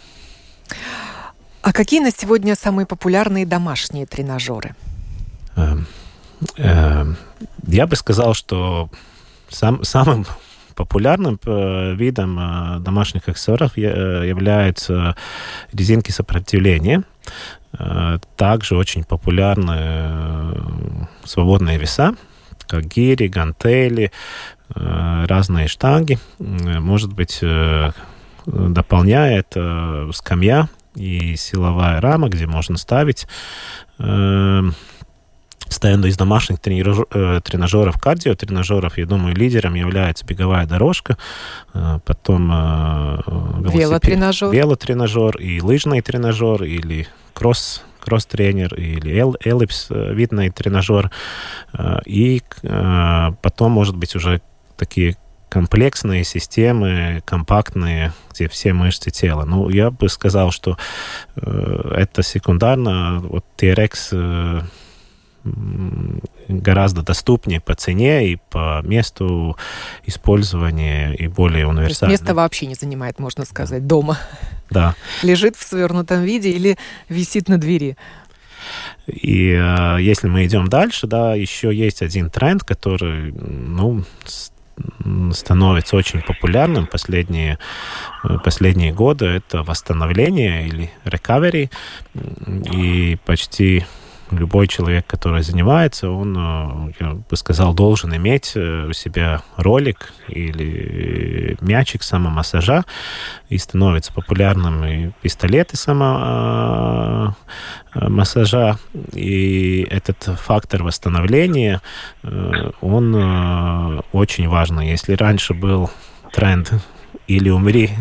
Какие 1.74 2.02
на 2.02 2.12
сегодня 2.12 2.56
самые 2.56 2.86
популярные 2.86 3.48
домашние 3.48 4.06
тренажеры? 4.06 4.76
Эм, 5.56 5.88
эм, 6.58 7.18
я 7.66 7.88
бы 7.88 7.96
сказал, 7.96 8.36
что 8.36 8.92
сам, 9.50 9.84
самым 9.84 10.28
популярным 10.76 11.40
э, 11.44 11.96
видом 11.96 12.38
э, 12.40 12.80
домашних 12.80 13.28
аксессуаров 13.28 13.76
э, 13.76 13.82
являются 13.82 15.16
резинки 15.72 16.12
сопротивления. 16.12 17.04
Также 18.38 18.78
очень 18.78 19.04
популярны 19.04 20.56
свободные 21.24 21.80
веса, 21.80 22.14
как 22.68 22.86
гири, 22.86 23.28
гантели, 23.28 24.12
разные 24.70 25.68
штанги. 25.68 26.20
Может 26.38 27.14
быть, 27.14 27.44
дополняет 28.46 29.56
скамья 30.14 30.70
и 30.96 31.36
силовая 31.36 32.02
рама, 32.02 32.30
где 32.30 32.46
можно 32.46 32.78
ставить 32.78 33.28
э, 34.00 34.62
стенды 35.68 36.10
из 36.10 36.18
домашних 36.18 36.60
тренажер, 36.60 37.06
э, 37.12 37.42
тренажеров, 37.44 38.00
кардио 38.00 38.36
тренажеров, 38.36 38.98
я 38.98 39.06
думаю, 39.06 39.36
лидером 39.36 39.74
является 39.74 40.26
беговая 40.26 40.66
дорожка, 40.66 41.18
э, 41.74 42.00
потом 42.06 42.52
э, 42.52 43.22
велотренажер. 43.74 44.52
велотренажер 44.52 45.38
и 45.38 45.62
лыжный 45.62 46.02
тренажер 46.02 46.64
или 46.64 47.08
кросс 47.34 47.84
кросс-тренер 48.04 48.76
или 48.76 49.16
эллипс 49.48 49.88
э, 49.90 50.14
видный 50.14 50.50
тренажер. 50.50 51.10
Э, 51.74 52.00
и 52.06 52.42
э, 52.62 53.30
потом, 53.42 53.72
может 53.72 53.96
быть, 53.96 54.16
уже 54.16 54.42
такие 54.76 55.16
комплексные 55.54 56.24
системы, 56.24 57.22
компактные, 57.26 58.12
где 58.32 58.48
все 58.48 58.74
мышцы 58.74 59.12
тела. 59.12 59.46
Ну, 59.46 59.70
я 59.70 59.92
бы 59.92 60.10
сказал, 60.10 60.50
что 60.50 60.80
э, 61.36 61.96
это 61.96 62.24
секундарно. 62.24 63.20
Вот 63.20 63.46
TRX 63.56 63.92
э, 64.14 64.62
гораздо 66.48 67.04
доступнее 67.04 67.62
по 67.62 67.76
цене 67.76 68.30
и 68.30 68.40
по 68.50 68.82
месту 68.84 69.56
использования 70.06 71.14
и 71.14 71.28
более 71.28 71.68
универсально. 71.68 72.14
место 72.14 72.34
вообще 72.34 72.66
не 72.66 72.74
занимает, 72.74 73.20
можно 73.20 73.46
сказать, 73.46 73.86
дома. 73.86 74.18
Да. 74.72 74.96
Лежит 75.22 75.56
в 75.56 75.62
свернутом 75.62 76.24
виде 76.24 76.50
или 76.50 76.80
висит 77.10 77.48
на 77.48 77.60
двери. 77.60 77.96
И 79.06 79.52
э, 79.52 79.98
если 80.00 80.28
мы 80.28 80.46
идем 80.46 80.68
дальше, 80.68 81.06
да, 81.06 81.36
еще 81.36 81.72
есть 81.72 82.02
один 82.02 82.32
тренд, 82.32 82.64
который, 82.64 83.32
ну, 83.34 84.04
становится 85.34 85.96
очень 85.96 86.22
популярным 86.22 86.88
последние, 86.88 87.60
э, 88.24 88.38
последние 88.44 88.92
годы. 88.92 89.26
Это 89.26 89.64
восстановление 89.64 90.68
или 90.68 90.92
recovery. 91.06 91.70
И 92.72 93.18
почти 93.26 93.86
любой 94.38 94.68
человек, 94.68 95.08
который 95.08 95.42
занимается, 95.44 96.10
он, 96.10 96.36
э, 96.38 96.94
я 97.00 97.14
бы 97.14 97.36
сказал, 97.36 97.74
должен 97.74 98.16
иметь 98.16 98.52
э, 98.56 98.88
у 98.90 98.94
себя 98.94 99.42
ролик 99.58 100.14
или 100.28 101.58
мячик 101.62 102.04
самомассажа, 102.04 102.84
и 103.50 103.58
становится 103.58 104.14
популярным 104.14 104.86
и 104.86 105.10
пистолеты 105.22 105.76
самомассажа, 105.78 108.78
и 109.14 109.88
этот 109.90 110.30
фактор 110.40 110.84
восстановления, 110.84 111.82
э, 112.24 112.72
он 112.82 114.04
очень 114.12 114.48
важный. 114.48 114.90
Если 114.90 115.14
раньше 115.14 115.54
был 115.54 115.90
тренд 116.32 116.74
или 117.28 117.50
умри 117.50 117.92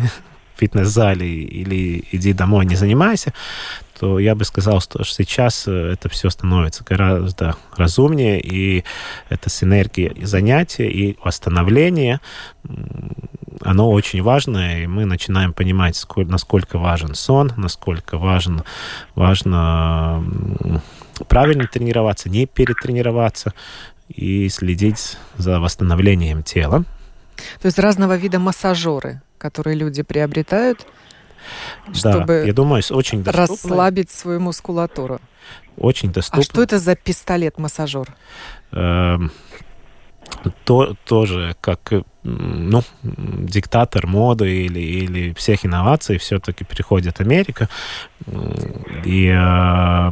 в 0.55 0.59
фитнес-зале 0.59 1.27
или 1.27 2.03
иди 2.11 2.33
домой, 2.33 2.65
не 2.65 2.75
занимайся, 2.75 3.33
то 3.99 4.19
я 4.19 4.35
бы 4.35 4.43
сказал, 4.45 4.81
что 4.81 5.03
сейчас 5.03 5.67
это 5.67 6.09
все 6.09 6.29
становится 6.29 6.83
гораздо 6.83 7.55
разумнее, 7.75 8.39
и 8.41 8.83
эта 9.29 9.49
синергия 9.49 10.13
занятия 10.25 10.89
и 10.89 11.17
восстановления, 11.23 12.19
оно 13.61 13.91
очень 13.91 14.21
важное, 14.21 14.83
и 14.83 14.87
мы 14.87 15.05
начинаем 15.05 15.53
понимать, 15.53 15.95
сколь, 15.95 16.27
насколько 16.27 16.77
важен 16.77 17.15
сон, 17.15 17.53
насколько 17.55 18.17
важен, 18.17 18.63
важно 19.15 20.23
правильно 21.27 21.67
тренироваться, 21.67 22.29
не 22.29 22.45
перетренироваться 22.45 23.53
и 24.09 24.49
следить 24.49 25.17
за 25.37 25.59
восстановлением 25.59 26.43
тела. 26.43 26.83
То 27.61 27.67
есть 27.67 27.79
разного 27.79 28.17
вида 28.17 28.39
массажеры, 28.39 29.21
которые 29.37 29.75
люди 29.75 30.01
приобретают, 30.03 30.85
чтобы 31.93 32.25
да, 32.27 32.43
я 32.43 32.53
думаю, 32.53 32.83
очень 32.91 33.23
доступны. 33.23 33.31
расслабить 33.31 34.11
свою 34.11 34.39
мускулатуру. 34.39 35.19
Очень 35.77 36.11
доступно. 36.11 36.41
А 36.41 36.43
что 36.43 36.63
это 36.63 36.79
за 36.79 36.95
пистолет-массажер? 36.95 38.07
Эм, 38.71 39.31
то, 40.65 40.95
тоже 41.05 41.55
как 41.61 41.91
ну, 42.23 42.83
диктатор 43.03 44.07
моды 44.07 44.65
или, 44.65 44.79
или 44.79 45.33
всех 45.33 45.65
инноваций 45.65 46.17
все-таки 46.17 46.63
приходит 46.63 47.19
Америка. 47.21 47.69
И 49.05 49.27
э, 49.27 50.11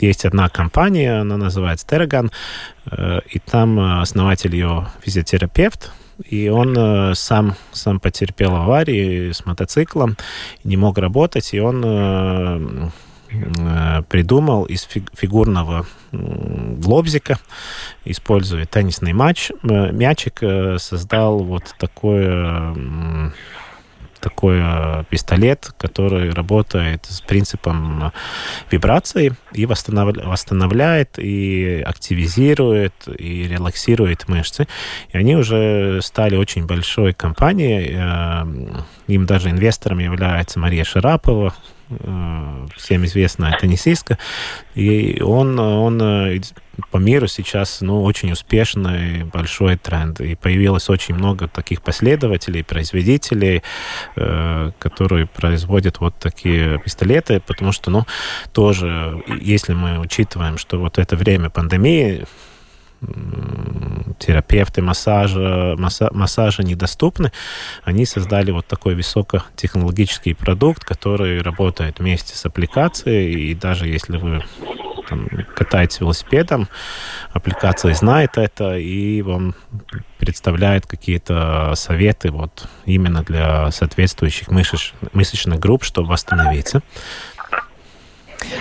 есть 0.00 0.24
одна 0.24 0.48
компания, 0.48 1.20
она 1.20 1.36
называется 1.36 1.86
Terragon, 1.86 2.32
э, 2.90 3.20
и 3.28 3.38
там 3.38 3.78
основатель 4.00 4.54
ее 4.54 4.88
физиотерапевт, 5.02 5.92
и 6.24 6.48
он 6.48 6.76
э, 6.76 7.14
сам, 7.14 7.54
сам 7.72 8.00
потерпел 8.00 8.54
аварию 8.54 9.32
с 9.34 9.44
мотоциклом, 9.44 10.16
не 10.64 10.76
мог 10.76 10.98
работать, 10.98 11.54
и 11.54 11.60
он 11.60 11.82
э, 11.84 12.88
э, 13.30 14.02
придумал 14.08 14.64
из 14.64 14.82
фигурного 15.14 15.86
лобзика, 16.12 17.38
используя 18.04 18.66
теннисный 18.66 19.14
матч, 19.14 19.50
мячик, 19.62 20.40
создал 20.78 21.38
вот 21.38 21.74
такое 21.78 23.32
такой 24.22 24.58
э, 24.60 25.04
пистолет, 25.10 25.72
который 25.78 26.30
работает 26.30 27.06
с 27.06 27.20
принципом 27.20 28.12
вибрации 28.70 29.34
и 29.52 29.66
восстанавливает, 29.66 31.18
и 31.18 31.82
активизирует, 31.84 32.94
и 33.18 33.48
релаксирует 33.48 34.28
мышцы. 34.28 34.66
И 35.12 35.18
они 35.18 35.36
уже 35.36 36.00
стали 36.02 36.36
очень 36.36 36.66
большой 36.66 37.12
компанией. 37.12 37.90
Э, 37.94 38.44
им 39.08 39.26
даже 39.26 39.50
инвестором 39.50 39.98
является 39.98 40.58
Мария 40.58 40.84
Шарапова, 40.84 41.52
Э, 42.00 42.66
всем 42.76 43.04
известная 43.04 43.56
теннисистка, 43.58 44.18
и 44.74 45.20
он, 45.20 45.58
он 45.58 46.00
э, 46.00 46.40
по 46.90 46.96
миру 46.96 47.26
сейчас 47.26 47.80
ну, 47.80 48.02
очень 48.02 48.32
успешный, 48.32 49.24
большой 49.24 49.76
тренд. 49.76 50.20
И 50.20 50.34
появилось 50.34 50.88
очень 50.88 51.14
много 51.14 51.48
таких 51.48 51.82
последователей, 51.82 52.64
производителей, 52.64 53.62
э, 54.16 54.72
которые 54.78 55.26
производят 55.26 56.00
вот 56.00 56.14
такие 56.18 56.78
пистолеты, 56.78 57.40
потому 57.40 57.72
что, 57.72 57.90
ну, 57.90 58.06
тоже, 58.52 59.22
если 59.40 59.74
мы 59.74 59.98
учитываем, 59.98 60.58
что 60.58 60.78
вот 60.78 60.98
это 60.98 61.16
время 61.16 61.50
пандемии, 61.50 62.26
терапевты 64.18 64.82
массажа, 64.82 65.74
масса, 65.78 66.10
массажа 66.12 66.62
недоступны, 66.62 67.32
они 67.84 68.06
создали 68.06 68.50
вот 68.50 68.66
такой 68.66 68.94
высокотехнологический 68.94 70.34
продукт, 70.34 70.84
который 70.84 71.42
работает 71.42 71.98
вместе 71.98 72.36
с 72.36 72.46
аппликацией, 72.46 73.50
и 73.50 73.54
даже 73.54 73.88
если 73.88 74.16
вы 74.16 74.44
там, 75.08 75.28
катаетесь 75.54 76.00
велосипедом, 76.00 76.68
аппликация 77.32 77.94
знает 77.94 78.38
это 78.38 78.76
и 78.78 79.22
вам 79.22 79.54
представляет 80.18 80.86
какие-то 80.86 81.74
советы 81.74 82.30
вот 82.30 82.68
именно 82.86 83.22
для 83.22 83.70
соответствующих 83.70 84.48
мышеч, 84.50 84.94
мышечных 85.12 85.58
групп, 85.58 85.84
чтобы 85.84 86.08
восстановиться. 86.08 86.82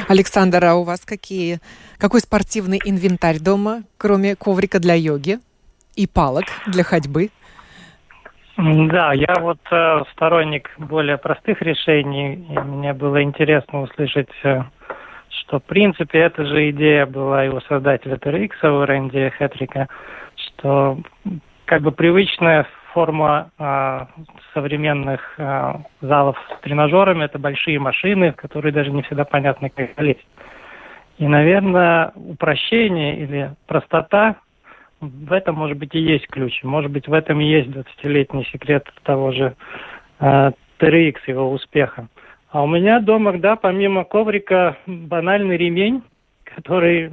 Александр, 0.08 0.66
а 0.66 0.76
у 0.76 0.84
вас 0.84 1.02
какие, 1.06 1.60
какой 2.02 2.20
спортивный 2.20 2.80
инвентарь 2.84 3.38
дома, 3.40 3.84
кроме 4.00 4.36
коврика 4.36 4.80
для 4.80 4.96
йоги 4.96 5.38
и 5.96 6.08
палок 6.08 6.46
для 6.66 6.84
ходьбы? 6.84 7.30
Да, 8.58 9.14
я 9.14 9.36
вот 9.40 9.60
э, 9.72 10.02
сторонник 10.12 10.72
более 10.80 11.18
простых 11.18 11.62
решений, 11.62 12.44
и 12.50 12.60
мне 12.60 12.94
было 12.94 13.22
интересно 13.22 13.84
услышать, 13.84 14.32
э, 14.44 14.64
что 15.30 15.60
в 15.60 15.64
принципе 15.64 16.20
эта 16.20 16.44
же 16.44 16.72
идея 16.72 17.06
была 17.06 17.46
и 17.46 17.50
у 17.50 17.62
создателя 17.62 18.16
TRX, 18.16 18.52
у 18.68 18.86
Рэнди 18.86 19.30
Хэтрика, 19.38 19.88
что 20.36 21.00
как 21.66 21.84
бы 21.84 21.92
привычная 21.92 22.68
форма 22.94 23.52
э, 23.60 24.06
современных 24.54 25.22
э, 25.38 25.74
залов 26.02 26.38
с 26.50 26.62
тренажерами– 26.62 27.24
это 27.26 27.38
большие 27.38 27.80
машины, 27.80 28.32
в 28.32 28.38
которые 28.38 28.74
даже 28.74 28.92
не 28.92 29.04
всегда 29.04 29.24
понятно, 29.24 29.70
как 29.70 29.92
залезть. 29.96 30.26
И, 31.22 31.28
наверное, 31.28 32.12
упрощение 32.16 33.16
или 33.20 33.52
простота 33.68 34.38
в 35.00 35.32
этом, 35.32 35.54
может 35.54 35.78
быть, 35.78 35.94
и 35.94 36.00
есть 36.00 36.26
ключ. 36.26 36.64
Может 36.64 36.90
быть, 36.90 37.08
в 37.08 37.14
этом 37.14 37.40
и 37.40 37.46
есть 37.46 37.70
20-летний 37.70 38.44
секрет 38.46 38.92
того 39.04 39.32
же 39.32 39.56
э, 40.20 40.52
TRX, 40.80 41.18
его 41.28 41.52
успеха. 41.52 42.08
А 42.50 42.64
у 42.64 42.68
меня 42.68 43.00
дома, 43.00 43.34
да, 43.38 43.56
помимо 43.56 44.04
коврика, 44.04 44.78
банальный 44.88 45.58
ремень, 45.58 46.02
который, 46.44 47.12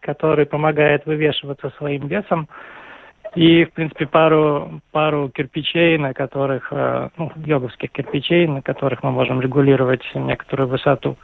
который 0.00 0.46
помогает 0.46 1.06
вывешиваться 1.06 1.70
своим 1.78 2.08
весом– 2.08 2.48
и, 3.36 3.64
в 3.64 3.72
принципе, 3.72 4.06
пару, 4.06 4.80
пару 4.90 5.28
кирпичей, 5.28 5.98
на 5.98 6.12
которых, 6.12 6.68
э, 6.72 7.10
ну, 7.16 7.30
йоговских 7.36 7.92
кирпичей, 7.92 8.48
на 8.48 8.60
которых 8.60 9.04
мы 9.04 9.12
можем 9.12 9.40
регулировать 9.40 10.02
некоторую 10.14 10.68
высоту. 10.68 11.16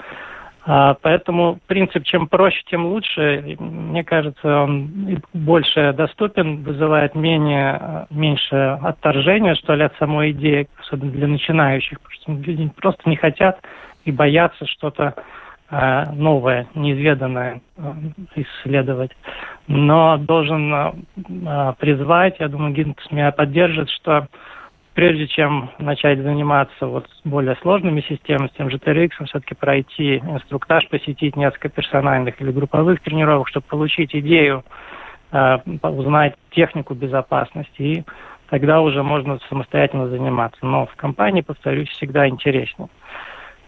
А, 0.68 0.94
поэтому 1.00 1.58
принцип 1.66 2.04
чем 2.04 2.26
проще, 2.26 2.60
тем 2.66 2.86
лучше. 2.86 3.56
Мне 3.58 4.02
кажется, 4.02 4.62
он 4.62 5.22
больше 5.32 5.92
доступен, 5.92 6.64
вызывает 6.64 7.14
менее, 7.14 8.06
меньше 8.10 8.78
отторжения, 8.82 9.54
что 9.54 9.74
ли, 9.74 9.84
от 9.84 9.96
самой 9.96 10.32
идеи, 10.32 10.68
особенно 10.80 11.12
для 11.12 11.28
начинающих, 11.28 12.00
потому 12.00 12.40
что 12.40 12.50
люди 12.50 12.70
просто 12.76 13.08
не 13.08 13.16
хотят 13.16 13.60
и 14.04 14.10
боятся 14.10 14.66
что-то 14.66 15.14
Э, 15.68 16.12
новое, 16.12 16.68
неизведанное 16.76 17.60
э, 17.76 17.92
исследовать. 18.36 19.10
Но 19.66 20.16
должен 20.16 20.72
э, 20.72 20.92
призвать, 21.80 22.36
я 22.38 22.46
думаю, 22.46 22.72
Гинкс 22.72 23.10
меня 23.10 23.32
поддержит, 23.32 23.90
что 23.90 24.28
прежде 24.96 25.28
чем 25.28 25.70
начать 25.78 26.18
заниматься 26.20 26.86
вот 26.86 27.06
более 27.22 27.54
сложными 27.56 28.00
системами, 28.00 28.48
с 28.48 28.56
тем 28.56 28.70
же 28.70 28.78
TRX, 28.78 29.10
все-таки 29.26 29.54
пройти 29.54 30.16
инструктаж, 30.16 30.88
посетить 30.88 31.36
несколько 31.36 31.68
персональных 31.68 32.40
или 32.40 32.50
групповых 32.50 33.00
тренировок, 33.02 33.46
чтобы 33.48 33.66
получить 33.68 34.16
идею, 34.16 34.64
узнать 35.82 36.34
технику 36.50 36.94
безопасности, 36.94 37.82
и 37.82 38.04
тогда 38.48 38.80
уже 38.80 39.02
можно 39.02 39.38
самостоятельно 39.50 40.08
заниматься. 40.08 40.64
Но 40.64 40.86
в 40.86 40.96
компании, 40.96 41.42
повторюсь, 41.42 41.90
всегда 41.90 42.26
интереснее. 42.26 42.88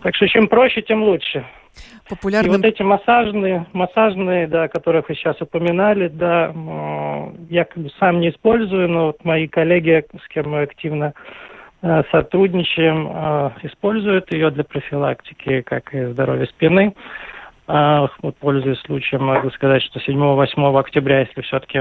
Так 0.02 0.16
что 0.16 0.26
чем 0.28 0.48
проще, 0.48 0.80
тем 0.80 1.02
лучше. 1.02 1.44
Популярным... 2.08 2.54
И 2.54 2.56
вот 2.56 2.64
эти 2.64 2.82
массажные, 2.82 3.66
массажные, 3.72 4.46
да, 4.46 4.68
которых 4.68 5.08
вы 5.08 5.14
сейчас 5.14 5.40
упоминали, 5.40 6.08
да, 6.08 6.52
я 7.50 7.64
как 7.64 7.82
бы 7.82 7.90
сам 7.98 8.20
не 8.20 8.30
использую, 8.30 8.88
но 8.88 9.06
вот 9.06 9.24
мои 9.24 9.46
коллеги, 9.46 10.04
с 10.24 10.28
кем 10.28 10.50
мы 10.50 10.62
активно 10.62 11.12
э, 11.82 12.02
сотрудничаем, 12.10 13.08
э, 13.12 13.50
используют 13.64 14.32
ее 14.32 14.50
для 14.50 14.64
профилактики, 14.64 15.60
как 15.62 15.94
и 15.94 16.06
здоровья 16.06 16.46
спины. 16.46 16.94
А, 17.70 18.08
вот, 18.22 18.34
пользуясь 18.38 18.80
случаем, 18.80 19.24
могу 19.24 19.50
сказать, 19.50 19.82
что 19.82 20.00
7-8 20.00 20.78
октября, 20.78 21.20
если 21.20 21.42
все-таки 21.42 21.80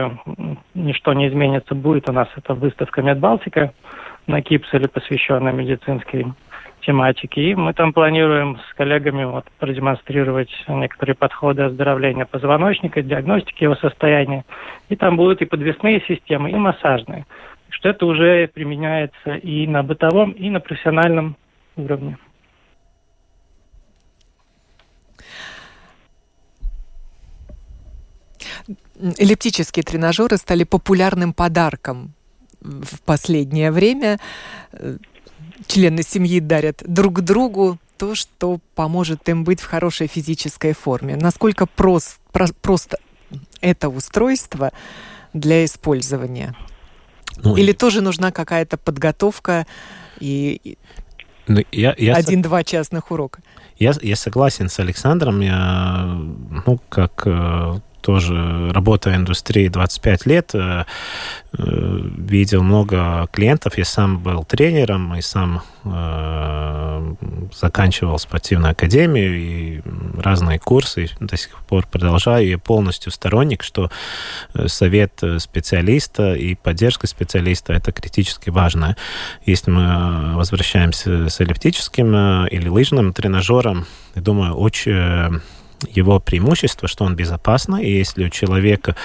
ничто 0.74 1.14
не 1.14 1.30
изменится, 1.30 1.76
будет 1.76 2.10
у 2.10 2.14
нас 2.14 2.28
эта 2.36 2.54
выставка 2.54 3.02
Медбалтика 3.02 3.72
на 4.28 4.42
Кипселе, 4.42 4.90
посвященная 4.90 5.54
медицинской 5.54 6.26
тематики. 6.88 7.40
И 7.40 7.56
мы 7.56 7.74
там 7.74 7.92
планируем 7.94 8.58
с 8.58 8.74
коллегами 8.76 9.26
вот, 9.26 9.46
продемонстрировать 9.60 10.50
некоторые 10.68 11.16
подходы 11.16 11.64
оздоровления 11.64 12.26
позвоночника, 12.26 13.02
диагностики 13.02 13.64
его 13.64 13.76
состояния. 13.76 14.46
И 14.90 14.96
там 14.96 15.18
будут 15.18 15.42
и 15.42 15.46
подвесные 15.46 16.02
системы, 16.08 16.50
и 16.50 16.56
массажные. 16.56 17.26
Что 17.70 17.90
это 17.90 18.06
уже 18.06 18.48
применяется 18.48 19.36
и 19.36 19.68
на 19.68 19.84
бытовом, 19.84 20.32
и 20.32 20.50
на 20.50 20.62
профессиональном 20.62 21.36
уровне. 21.76 22.18
Эллиптические 29.20 29.84
тренажеры 29.84 30.38
стали 30.38 30.64
популярным 30.64 31.34
подарком 31.34 32.14
в 32.62 33.02
последнее 33.04 33.72
время 33.72 34.18
члены 35.66 36.04
семьи 36.04 36.40
дарят 36.40 36.84
друг 36.86 37.22
другу 37.22 37.80
то, 37.98 38.14
что 38.16 38.60
поможет 38.76 39.28
им 39.30 39.44
быть 39.44 39.60
в 39.60 39.66
хорошей 39.66 40.08
физической 40.08 40.74
форме? 40.74 41.16
Насколько 41.16 41.66
прост, 41.66 42.20
про, 42.32 42.48
просто 42.62 42.98
это 43.62 43.90
устройство 43.90 44.72
для 45.34 45.66
использования? 45.66 46.56
Ну, 47.38 47.56
Или 47.56 47.72
и... 47.72 47.74
тоже 47.74 48.02
нужна 48.02 48.32
какая-то 48.32 48.78
подготовка 48.78 49.66
и 50.20 50.78
ну, 51.48 51.62
я, 51.72 51.96
я 51.98 52.16
один-два 52.16 52.64
частных 52.64 53.10
урока? 53.10 53.42
Я, 53.78 53.94
я 54.02 54.16
согласен 54.16 54.70
с 54.70 54.80
Александром. 54.80 55.40
Я, 55.40 56.04
ну, 56.66 56.80
как 56.90 57.24
э, 57.26 57.80
тоже 58.08 58.72
работая 58.72 59.16
в 59.16 59.18
индустрии 59.18 59.68
25 59.68 60.26
лет, 60.28 60.52
э, 60.56 60.86
э, 61.52 62.00
видел 62.18 62.64
много 62.64 63.28
клиентов. 63.34 63.78
Я 63.78 63.84
сам 63.84 64.20
был 64.20 64.46
тренером 64.46 65.14
и 65.16 65.22
сам 65.22 65.62
э, 65.84 67.16
заканчивал 67.54 68.18
спортивную 68.18 68.72
академию 68.72 69.36
и 69.36 69.82
разные 70.22 70.58
курсы. 70.58 71.10
До 71.20 71.36
сих 71.36 71.60
пор 71.68 71.86
продолжаю. 71.86 72.48
Я 72.48 72.58
полностью 72.58 73.12
сторонник, 73.12 73.62
что 73.62 73.92
совет 74.68 75.22
специалиста 75.40 76.34
и 76.34 76.56
поддержка 76.56 77.08
специалиста– 77.08 77.74
это 77.74 77.92
критически 77.92 78.52
важно. 78.52 78.96
Если 79.46 79.70
мы 79.70 80.34
возвращаемся 80.36 81.28
с 81.28 81.42
эллиптическим 81.42 82.46
или 82.46 82.70
лыжным 82.70 83.12
тренажером, 83.12 83.86
я 84.16 84.22
думаю, 84.22 84.54
очень 84.54 85.42
его 85.90 86.20
преимущество, 86.20 86.88
что 86.88 87.06
он 87.06 87.16
безопасный, 87.16 87.86
и 87.86 87.98
если 87.98 88.26
у 88.26 88.30
человека 88.30 88.96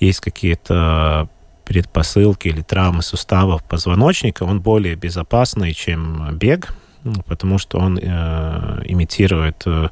есть 0.00 0.20
какие-то 0.20 1.28
предпосылки 1.64 2.48
или 2.48 2.62
травмы 2.62 3.02
суставов 3.02 3.62
позвоночника, 3.64 4.42
он 4.42 4.60
более 4.60 4.94
безопасный, 4.94 5.72
чем 5.72 6.36
бег, 6.36 6.74
ну, 7.04 7.22
потому 7.22 7.58
что 7.58 7.78
он 7.78 7.98
э, 7.98 8.82
имитирует 8.84 9.62
э, 9.66 9.88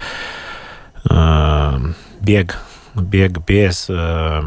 э, 1.08 1.78
бег, 2.20 2.58
бег 2.94 3.38
без 3.46 3.86
э, 3.88 4.42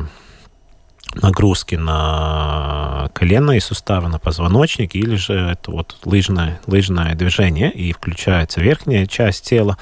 нагрузки 1.16 1.76
на 1.76 3.10
коленные 3.14 3.62
суставы, 3.62 4.08
на 4.10 4.20
позвоночник, 4.20 4.96
или 4.96 5.16
же 5.16 5.34
это 5.34 5.72
вот 5.72 5.98
лыжное, 6.06 6.62
лыжное 6.68 7.16
движение, 7.16 7.72
и 7.72 7.92
включается 7.94 8.62
верхняя 8.62 9.06
часть 9.06 9.48
тела 9.48 9.78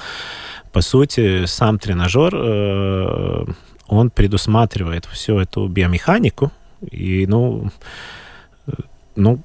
по 0.71 0.81
сути, 0.81 1.45
сам 1.45 1.79
тренажер, 1.79 2.33
э, 2.35 3.45
он 3.87 4.09
предусматривает 4.09 5.05
всю 5.05 5.39
эту 5.39 5.67
биомеханику, 5.67 6.51
и, 6.91 7.25
ну, 7.27 7.69
э, 8.67 8.71
ну, 9.15 9.39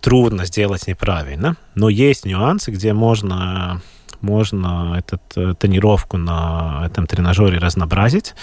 трудно 0.00 0.44
сделать 0.46 0.86
неправильно, 0.86 1.56
но 1.74 1.88
есть 1.88 2.26
нюансы, 2.26 2.70
где 2.70 2.92
можно 2.92 3.80
можно 4.20 4.96
эту 4.96 5.20
э, 5.36 5.54
тренировку 5.58 6.16
на 6.16 6.84
этом 6.86 7.06
тренажере 7.06 7.58
разнообразить, 7.58 8.34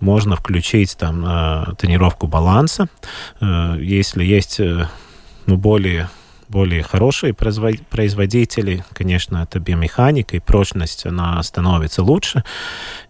можно 0.00 0.36
включить 0.36 0.96
там 0.98 1.74
тренировку 1.76 2.26
баланса, 2.26 2.88
если 3.40 4.22
есть 4.22 4.60
ну, 5.46 5.56
более 5.56 6.10
более 6.48 6.82
хорошие 6.82 7.34
производители. 7.34 8.84
Конечно, 8.92 9.42
это 9.42 9.58
биомеханика 9.58 10.36
и 10.36 10.40
прочность, 10.40 11.06
она 11.06 11.42
становится 11.42 12.02
лучше. 12.02 12.44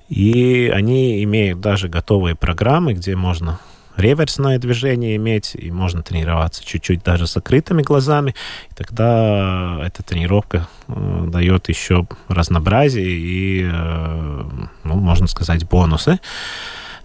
И 0.09 0.71
они 0.75 1.23
имеют 1.25 1.61
даже 1.61 1.89
готовые 1.89 2.35
программы, 2.37 2.95
где 2.95 3.17
можно 3.17 3.59
реверсное 3.97 4.59
движение 4.59 5.17
иметь, 5.17 5.55
и 5.55 5.71
можно 5.71 6.03
тренироваться 6.03 6.65
чуть-чуть 6.65 7.03
даже 7.03 7.27
с 7.27 7.35
закрытыми 7.35 7.83
глазами. 7.83 8.35
И 8.71 8.75
тогда 8.75 9.81
эта 9.85 10.03
тренировка 10.03 10.69
э, 10.89 11.27
дает 11.29 11.69
еще 11.69 12.07
разнообразие 12.29 13.07
и, 13.07 13.63
э, 13.71 14.43
ну, 14.85 14.95
можно 14.95 15.27
сказать, 15.27 15.69
бонусы. 15.69 16.21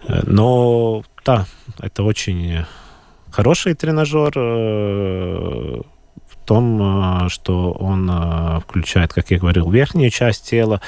Но 0.08 1.04
да, 1.24 1.46
это 1.78 2.02
очень 2.02 2.64
хороший 3.30 3.74
тренажер. 3.74 4.32
Э, 4.36 5.80
том, 6.50 7.26
э, 7.26 7.28
что 7.28 7.70
он 7.70 8.10
э, 8.10 8.58
включает, 8.58 9.12
как 9.12 9.30
я 9.30 9.38
говорил, 9.38 9.70
верхнюю 9.70 10.10
часть 10.10 10.50
тела, 10.50 10.80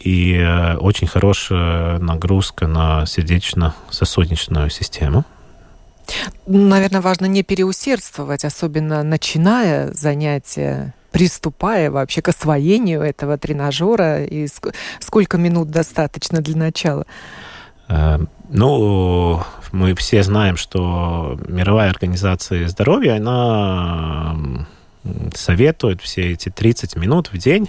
и 0.00 0.32
э, 0.32 0.76
очень 0.78 1.06
хорошая 1.06 1.98
нагрузка 1.98 2.66
на 2.66 3.04
сердечно-сосудистую 3.04 4.70
систему. 4.70 5.26
Наверное, 6.46 7.02
важно 7.02 7.26
не 7.26 7.42
переусердствовать, 7.42 8.46
особенно 8.46 9.02
начиная 9.02 9.92
занятия 9.92 10.94
приступая 11.10 11.90
вообще 11.90 12.22
к 12.22 12.28
освоению 12.28 13.02
этого 13.02 13.36
тренажера 13.36 14.24
и 14.24 14.48
сколько 14.98 15.36
минут 15.36 15.70
достаточно 15.70 16.40
для 16.40 16.56
начала? 16.56 17.04
Ну, 18.48 19.42
мы 19.74 19.94
все 19.96 20.22
знаем, 20.22 20.56
что 20.56 21.38
мировая 21.48 21.90
организация 21.90 22.68
здоровья, 22.68 23.16
она 23.16 24.36
советует 25.34 26.00
все 26.00 26.32
эти 26.32 26.48
30 26.48 26.96
минут 26.96 27.32
в 27.32 27.38
день 27.38 27.68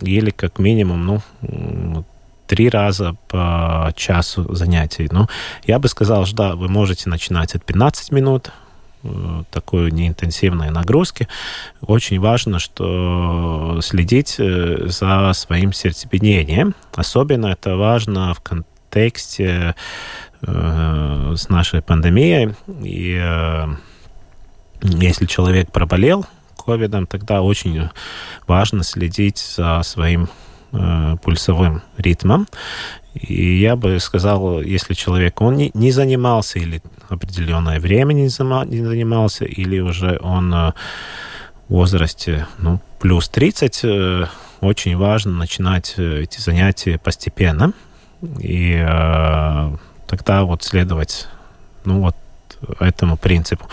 или 0.00 0.30
как 0.30 0.58
минимум, 0.58 1.06
ну, 1.40 2.04
три 2.46 2.68
раза 2.68 3.16
по 3.28 3.92
часу 3.96 4.54
занятий. 4.54 5.08
Ну, 5.10 5.26
я 5.64 5.78
бы 5.78 5.88
сказал, 5.88 6.26
что 6.26 6.36
да, 6.36 6.54
вы 6.54 6.68
можете 6.68 7.08
начинать 7.08 7.54
от 7.54 7.64
15 7.64 8.12
минут, 8.12 8.52
э, 9.02 9.42
такой 9.50 9.90
неинтенсивной 9.90 10.70
нагрузки. 10.70 11.28
Очень 11.80 12.20
важно, 12.20 12.58
что 12.58 13.80
следить 13.82 14.36
э, 14.38 14.86
за 14.86 15.32
своим 15.32 15.72
сердцебиением. 15.72 16.74
Особенно 16.94 17.46
это 17.46 17.76
важно 17.76 18.34
в 18.34 18.40
контексте 18.40 19.74
Э, 20.44 21.34
с 21.36 21.48
нашей 21.48 21.82
пандемией. 21.82 22.54
И 22.82 23.16
э, 23.16 23.66
если 24.82 25.26
человек 25.26 25.70
проболел 25.70 26.26
ковидом, 26.56 27.06
тогда 27.06 27.42
очень 27.42 27.88
важно 28.48 28.82
следить 28.82 29.38
за 29.38 29.80
своим 29.84 30.28
э, 30.72 31.16
пульсовым 31.22 31.82
ритмом. 31.96 32.48
И 33.14 33.60
я 33.60 33.76
бы 33.76 34.00
сказал, 34.00 34.60
если 34.60 34.94
человек 34.94 35.40
он 35.40 35.56
не, 35.56 35.70
не 35.74 35.92
занимался 35.92 36.58
или 36.58 36.82
определенное 37.08 37.78
время 37.78 38.12
не, 38.12 38.26
зама, 38.28 38.64
не 38.64 38.84
занимался, 38.84 39.44
или 39.44 39.78
уже 39.78 40.18
он 40.20 40.50
в 40.50 40.74
возрасте 41.68 42.48
ну, 42.58 42.80
плюс 42.98 43.28
30, 43.28 44.28
очень 44.60 44.96
важно 44.96 45.32
начинать 45.32 45.94
эти 45.98 46.40
занятия 46.40 46.98
постепенно. 46.98 47.72
И 48.40 48.74
тогда 50.12 50.44
вот 50.44 50.62
следовать, 50.62 51.26
ну 51.86 52.00
вот 52.02 52.16
этому 52.80 53.16
принципу. 53.16 53.66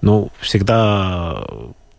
Ну, 0.00 0.30
всегда, 0.40 1.44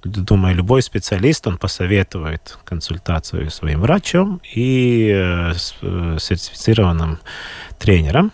думаю, 0.04 0.56
любой 0.56 0.82
специалист, 0.82 1.46
он 1.46 1.60
посоветует 1.60 2.58
консультацию 2.66 3.52
своим 3.52 3.82
врачом 3.82 4.42
и 4.56 5.12
э, 5.16 5.54
э, 5.82 6.18
сертифицированным 6.20 7.20
тренером. 7.78 8.32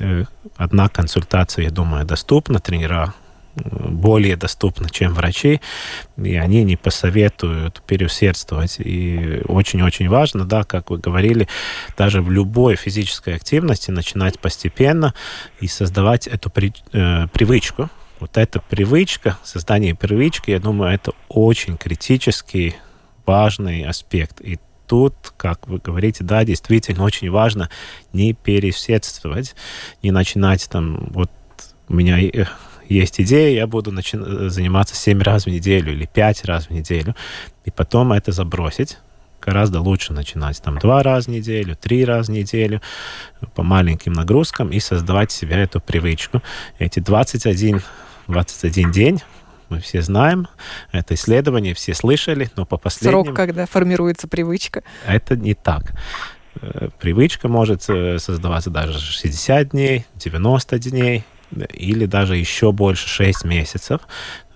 Э, 0.00 0.24
одна 0.56 0.88
консультация, 0.88 1.66
я 1.66 1.70
думаю, 1.70 2.04
доступна. 2.04 2.58
Тренера 2.58 3.14
более 3.56 4.36
доступны, 4.36 4.88
чем 4.90 5.14
врачи, 5.14 5.60
и 6.16 6.34
они 6.36 6.64
не 6.64 6.76
посоветуют 6.76 7.82
переусердствовать. 7.86 8.76
И 8.78 9.42
очень-очень 9.46 10.08
важно, 10.08 10.44
да, 10.44 10.64
как 10.64 10.90
вы 10.90 10.98
говорили, 10.98 11.48
даже 11.96 12.20
в 12.20 12.30
любой 12.30 12.76
физической 12.76 13.34
активности 13.34 13.90
начинать 13.90 14.38
постепенно 14.40 15.14
и 15.60 15.68
создавать 15.68 16.26
эту 16.26 16.50
при, 16.50 16.72
э, 16.92 17.28
привычку. 17.28 17.88
Вот 18.20 18.36
эта 18.36 18.60
привычка, 18.60 19.38
создание 19.42 19.94
привычки, 19.94 20.50
я 20.50 20.58
думаю, 20.58 20.94
это 20.94 21.12
очень 21.28 21.76
критический, 21.76 22.76
важный 23.26 23.84
аспект. 23.84 24.40
И 24.40 24.58
тут, 24.86 25.14
как 25.36 25.66
вы 25.66 25.78
говорите, 25.78 26.24
да, 26.24 26.44
действительно 26.44 27.04
очень 27.04 27.30
важно 27.30 27.70
не 28.12 28.32
переусердствовать, 28.32 29.54
не 30.02 30.10
начинать 30.10 30.68
там, 30.70 31.08
вот 31.10 31.30
у 31.88 31.94
меня 31.94 32.18
есть 32.88 33.20
идея, 33.20 33.54
я 33.54 33.66
буду 33.66 33.92
начи- 33.92 34.48
заниматься 34.48 34.94
7 34.94 35.20
раз 35.22 35.44
в 35.44 35.48
неделю 35.48 35.92
или 35.92 36.06
5 36.06 36.44
раз 36.44 36.66
в 36.66 36.70
неделю, 36.70 37.14
и 37.64 37.70
потом 37.70 38.12
это 38.12 38.32
забросить. 38.32 38.98
Гораздо 39.40 39.80
лучше 39.80 40.14
начинать 40.14 40.60
там 40.62 40.78
два 40.78 41.02
раза 41.02 41.30
в 41.30 41.32
неделю, 41.34 41.76
три 41.76 42.04
раза 42.04 42.32
в 42.32 42.34
неделю 42.34 42.80
по 43.54 43.62
маленьким 43.62 44.14
нагрузкам 44.14 44.70
и 44.70 44.80
создавать 44.80 45.32
себе 45.32 45.56
эту 45.56 45.80
привычку. 45.80 46.42
Эти 46.78 47.00
21, 47.00 47.82
21 48.26 48.90
день 48.90 49.20
мы 49.68 49.80
все 49.80 50.00
знаем, 50.02 50.48
это 50.92 51.14
исследование, 51.14 51.74
все 51.74 51.94
слышали, 51.94 52.50
но 52.56 52.64
по 52.64 52.76
последним... 52.78 53.24
Срок, 53.24 53.36
когда 53.36 53.66
формируется 53.66 54.28
привычка. 54.28 54.82
Это 55.06 55.36
не 55.36 55.54
так. 55.54 55.92
Э, 56.60 56.88
привычка 56.98 57.48
может 57.48 57.84
э, 57.88 58.18
создаваться 58.18 58.70
даже 58.70 58.98
60 58.98 59.70
дней, 59.70 60.06
90 60.14 60.78
дней, 60.78 61.24
или 61.72 62.06
даже 62.06 62.36
еще 62.36 62.72
больше 62.72 63.08
6 63.08 63.44
месяцев. 63.44 64.00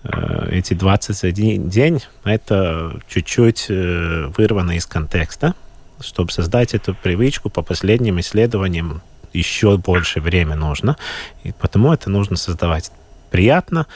э, 0.04 0.48
эти 0.50 0.74
21 0.74 1.68
день, 1.68 2.00
это 2.24 3.00
чуть-чуть 3.08 3.66
э, 3.68 4.30
вырвано 4.36 4.72
из 4.72 4.86
контекста, 4.86 5.54
чтобы 6.00 6.30
создать 6.30 6.74
эту 6.74 6.94
привычку 6.94 7.50
по 7.50 7.62
последним 7.62 8.20
исследованиям 8.20 9.02
еще 9.32 9.76
больше 9.76 10.20
время 10.20 10.56
нужно, 10.56 10.96
и 11.44 11.52
потому 11.52 11.92
это 11.92 12.10
нужно 12.10 12.36
создавать 12.36 12.90
приятно 13.30 13.86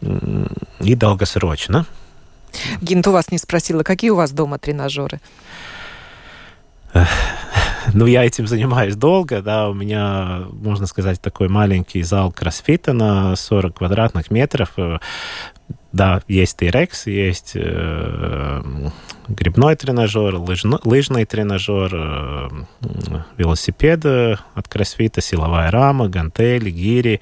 и 0.00 0.94
долгосрочно. 0.94 1.86
Гинт 2.80 3.06
у 3.06 3.12
вас 3.12 3.30
не 3.30 3.38
спросила, 3.38 3.82
какие 3.82 4.10
у 4.10 4.16
вас 4.16 4.32
дома 4.32 4.58
тренажеры? 4.58 5.20
Ну, 7.94 8.06
я 8.06 8.24
этим 8.24 8.46
занимаюсь 8.46 8.96
долго, 8.96 9.42
да, 9.42 9.68
у 9.68 9.74
меня, 9.74 10.44
можно 10.52 10.86
сказать, 10.86 11.20
такой 11.20 11.48
маленький 11.48 12.02
зал 12.02 12.32
кроссфита 12.32 12.92
на 12.92 13.36
40 13.36 13.76
квадратных 13.76 14.30
метров. 14.30 14.70
Да, 15.90 16.22
есть 16.28 16.58
T-Rex, 16.58 17.10
есть 17.10 17.52
э, 17.54 18.62
грибной 19.26 19.74
тренажер, 19.74 20.36
лыжно, 20.36 20.78
лыжный 20.84 21.24
тренажер, 21.24 21.90
э, 21.94 22.48
велосипед 23.38 24.04
от 24.04 24.68
кроссфита, 24.68 25.22
силовая 25.22 25.70
рама, 25.70 26.08
гантели, 26.08 26.70
гири. 26.70 27.20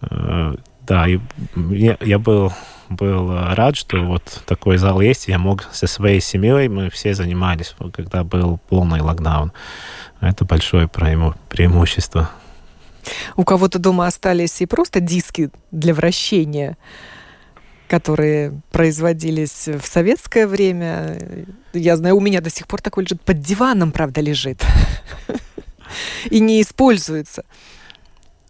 Э, 0.00 0.54
да, 0.86 1.06
и 1.06 1.20
я, 1.54 1.98
я 2.00 2.18
был 2.18 2.52
был 2.90 3.32
рад, 3.54 3.76
что 3.76 4.04
вот 4.04 4.42
такой 4.46 4.76
зал 4.76 5.00
есть. 5.00 5.28
Я 5.28 5.38
мог 5.38 5.64
со 5.72 5.86
своей 5.86 6.20
семьей, 6.20 6.68
мы 6.68 6.90
все 6.90 7.14
занимались, 7.14 7.74
когда 7.92 8.24
был 8.24 8.58
полный 8.68 9.00
локдаун. 9.00 9.52
Это 10.20 10.44
большое 10.44 10.88
преимущество. 10.88 12.30
У 13.36 13.44
кого-то 13.44 13.78
дома 13.78 14.06
остались 14.06 14.60
и 14.60 14.66
просто 14.66 15.00
диски 15.00 15.50
для 15.70 15.94
вращения, 15.94 16.76
которые 17.88 18.60
производились 18.70 19.68
в 19.68 19.86
советское 19.86 20.46
время. 20.46 21.18
Я 21.72 21.96
знаю, 21.96 22.16
у 22.16 22.20
меня 22.20 22.40
до 22.40 22.50
сих 22.50 22.66
пор 22.66 22.82
такой 22.82 23.04
лежит 23.04 23.22
под 23.22 23.40
диваном, 23.40 23.92
правда, 23.92 24.20
лежит. 24.20 24.62
И 26.30 26.40
не 26.40 26.60
используется. 26.60 27.44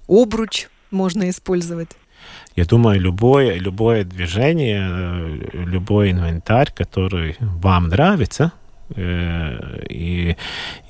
Обруч 0.09 0.67
можно 0.91 1.31
использовать. 1.31 1.91
Я 2.57 2.65
думаю, 2.65 3.01
любое, 3.01 3.59
любое 3.59 4.05
движение, 4.05 4.89
э, 4.91 5.39
любой 5.53 6.11
инвентарь, 6.11 6.73
который 6.75 7.37
вам 7.41 7.89
нравится, 7.89 8.53
э, 8.97 9.85
и, 9.89 10.37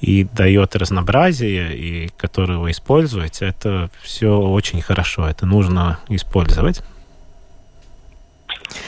и 0.01 0.25
дает 0.25 0.75
разнообразие, 0.75 1.77
и 1.77 2.09
который 2.17 2.57
вы 2.57 2.71
используете, 2.71 3.47
это 3.47 3.91
все 4.01 4.39
очень 4.39 4.81
хорошо. 4.81 5.29
Это 5.29 5.45
нужно 5.45 5.99
использовать. 6.09 6.83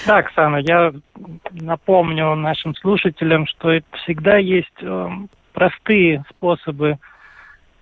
Да, 0.07 0.19
Оксана, 0.19 0.57
я 0.57 0.93
напомню 1.51 2.35
нашим 2.35 2.75
слушателям, 2.77 3.47
что 3.47 3.81
всегда 4.03 4.39
есть 4.39 4.69
э, 4.81 5.09
простые 5.53 6.25
способы 6.31 6.99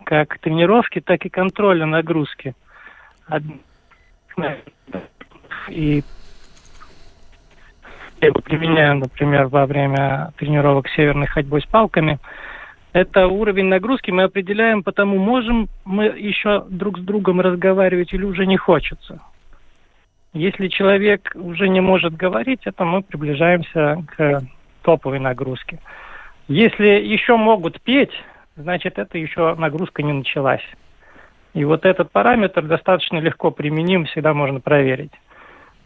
как 0.04 0.38
тренировки, 0.38 1.00
так 1.00 1.24
и 1.24 1.28
контроля 1.28 1.86
нагрузки 1.86 2.54
и 5.68 6.02
применяю, 8.18 8.98
например, 8.98 9.46
во 9.46 9.66
время 9.66 10.32
тренировок 10.36 10.88
северной 10.88 11.26
ходьбой 11.26 11.62
с 11.62 11.66
палками. 11.66 12.18
Это 12.92 13.28
уровень 13.28 13.66
нагрузки 13.66 14.10
мы 14.10 14.24
определяем, 14.24 14.82
потому 14.82 15.18
можем 15.18 15.68
мы 15.84 16.06
еще 16.06 16.66
друг 16.68 16.98
с 16.98 17.02
другом 17.02 17.40
разговаривать 17.40 18.12
или 18.12 18.24
уже 18.24 18.46
не 18.46 18.56
хочется. 18.56 19.20
Если 20.32 20.68
человек 20.68 21.32
уже 21.34 21.68
не 21.68 21.80
может 21.80 22.16
говорить, 22.16 22.60
это 22.64 22.84
мы 22.84 23.02
приближаемся 23.02 24.04
к 24.06 24.42
топовой 24.82 25.20
нагрузке. 25.20 25.78
Если 26.48 26.86
еще 26.86 27.36
могут 27.36 27.80
петь, 27.80 28.12
значит, 28.56 28.98
это 28.98 29.18
еще 29.18 29.54
нагрузка 29.54 30.02
не 30.02 30.12
началась. 30.12 30.64
И 31.54 31.64
вот 31.64 31.84
этот 31.84 32.10
параметр 32.10 32.62
достаточно 32.62 33.18
легко 33.18 33.50
применим, 33.50 34.04
всегда 34.04 34.34
можно 34.34 34.60
проверить. 34.60 35.12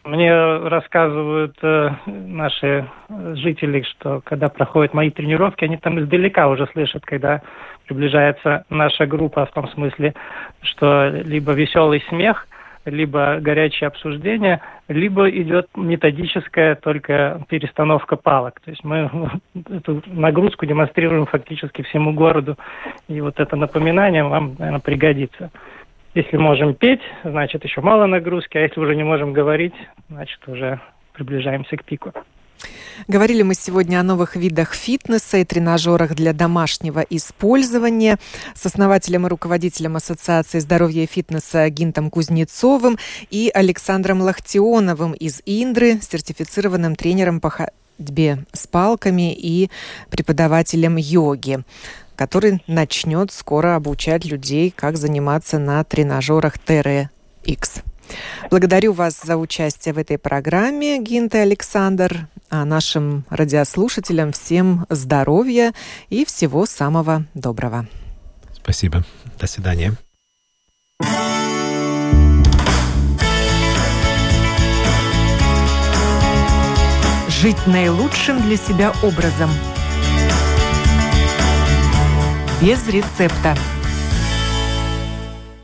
Мне 0.04 0.34
рассказывают 0.34 1.56
э, 1.62 1.90
наши 2.04 2.86
жители, 3.08 3.82
что 3.82 4.20
когда 4.22 4.50
проходят 4.50 4.92
мои 4.92 5.10
тренировки, 5.10 5.64
они 5.64 5.78
там 5.78 5.98
издалека 5.98 6.48
уже 6.48 6.66
слышат, 6.74 7.06
когда 7.06 7.40
приближается 7.86 8.64
наша 8.68 9.06
группа, 9.06 9.46
в 9.46 9.52
том 9.52 9.66
смысле, 9.68 10.12
что 10.60 11.08
либо 11.08 11.52
веселый 11.52 12.04
смех, 12.10 12.46
либо 12.84 13.38
горячее 13.40 13.88
обсуждение, 13.88 14.60
либо 14.88 15.28
идет 15.30 15.68
методическая 15.76 16.74
только 16.74 17.44
перестановка 17.48 18.16
палок. 18.16 18.60
То 18.60 18.70
есть 18.70 18.84
мы 18.84 19.10
эту 19.70 20.02
нагрузку 20.06 20.66
демонстрируем 20.66 21.26
фактически 21.26 21.82
всему 21.82 22.12
городу, 22.12 22.56
и 23.08 23.20
вот 23.20 23.40
это 23.40 23.56
напоминание 23.56 24.24
вам, 24.24 24.56
наверное, 24.58 24.80
пригодится. 24.80 25.50
Если 26.14 26.36
можем 26.36 26.74
петь, 26.74 27.02
значит 27.24 27.64
еще 27.64 27.80
мало 27.80 28.06
нагрузки, 28.06 28.56
а 28.56 28.60
если 28.60 28.78
уже 28.80 28.94
не 28.94 29.02
можем 29.02 29.32
говорить, 29.32 29.74
значит 30.08 30.38
уже 30.46 30.80
приближаемся 31.12 31.76
к 31.76 31.84
пику. 31.84 32.12
Говорили 33.08 33.42
мы 33.42 33.54
сегодня 33.54 34.00
о 34.00 34.02
новых 34.02 34.36
видах 34.36 34.74
фитнеса 34.74 35.38
и 35.38 35.44
тренажерах 35.44 36.14
для 36.14 36.32
домашнего 36.32 37.00
использования 37.00 38.18
с 38.54 38.66
основателем 38.66 39.26
и 39.26 39.30
руководителем 39.30 39.96
Ассоциации 39.96 40.58
здоровья 40.58 41.02
и 41.02 41.06
фитнеса 41.06 41.68
Гинтом 41.68 42.10
Кузнецовым 42.10 42.98
и 43.30 43.50
Александром 43.52 44.22
Лахтионовым 44.22 45.12
из 45.12 45.42
Индры, 45.44 46.00
сертифицированным 46.00 46.96
тренером 46.96 47.40
по 47.40 47.50
ходьбе 47.50 48.44
с 48.52 48.66
палками 48.66 49.34
и 49.34 49.70
преподавателем 50.10 50.96
йоги 50.96 51.62
который 52.16 52.62
начнет 52.66 53.32
скоро 53.32 53.74
обучать 53.74 54.24
людей, 54.24 54.72
как 54.74 54.96
заниматься 54.96 55.58
на 55.58 55.82
тренажерах 55.82 56.54
TRX. 56.64 57.82
Благодарю 58.50 58.92
вас 58.92 59.20
за 59.22 59.36
участие 59.36 59.94
в 59.94 59.98
этой 59.98 60.18
программе, 60.18 60.98
Гинта 60.98 61.42
Александр. 61.42 62.28
А 62.56 62.64
нашим 62.64 63.24
радиослушателям 63.30 64.30
всем 64.30 64.86
здоровья 64.88 65.74
и 66.08 66.24
всего 66.24 66.66
самого 66.66 67.26
доброго. 67.34 67.88
Спасибо. 68.52 69.04
До 69.40 69.48
свидания. 69.48 69.94
Жить 77.28 77.66
наилучшим 77.66 78.40
для 78.42 78.56
себя 78.56 78.92
образом– 79.02 79.50
без 82.62 82.86
рецепта. 82.86 83.56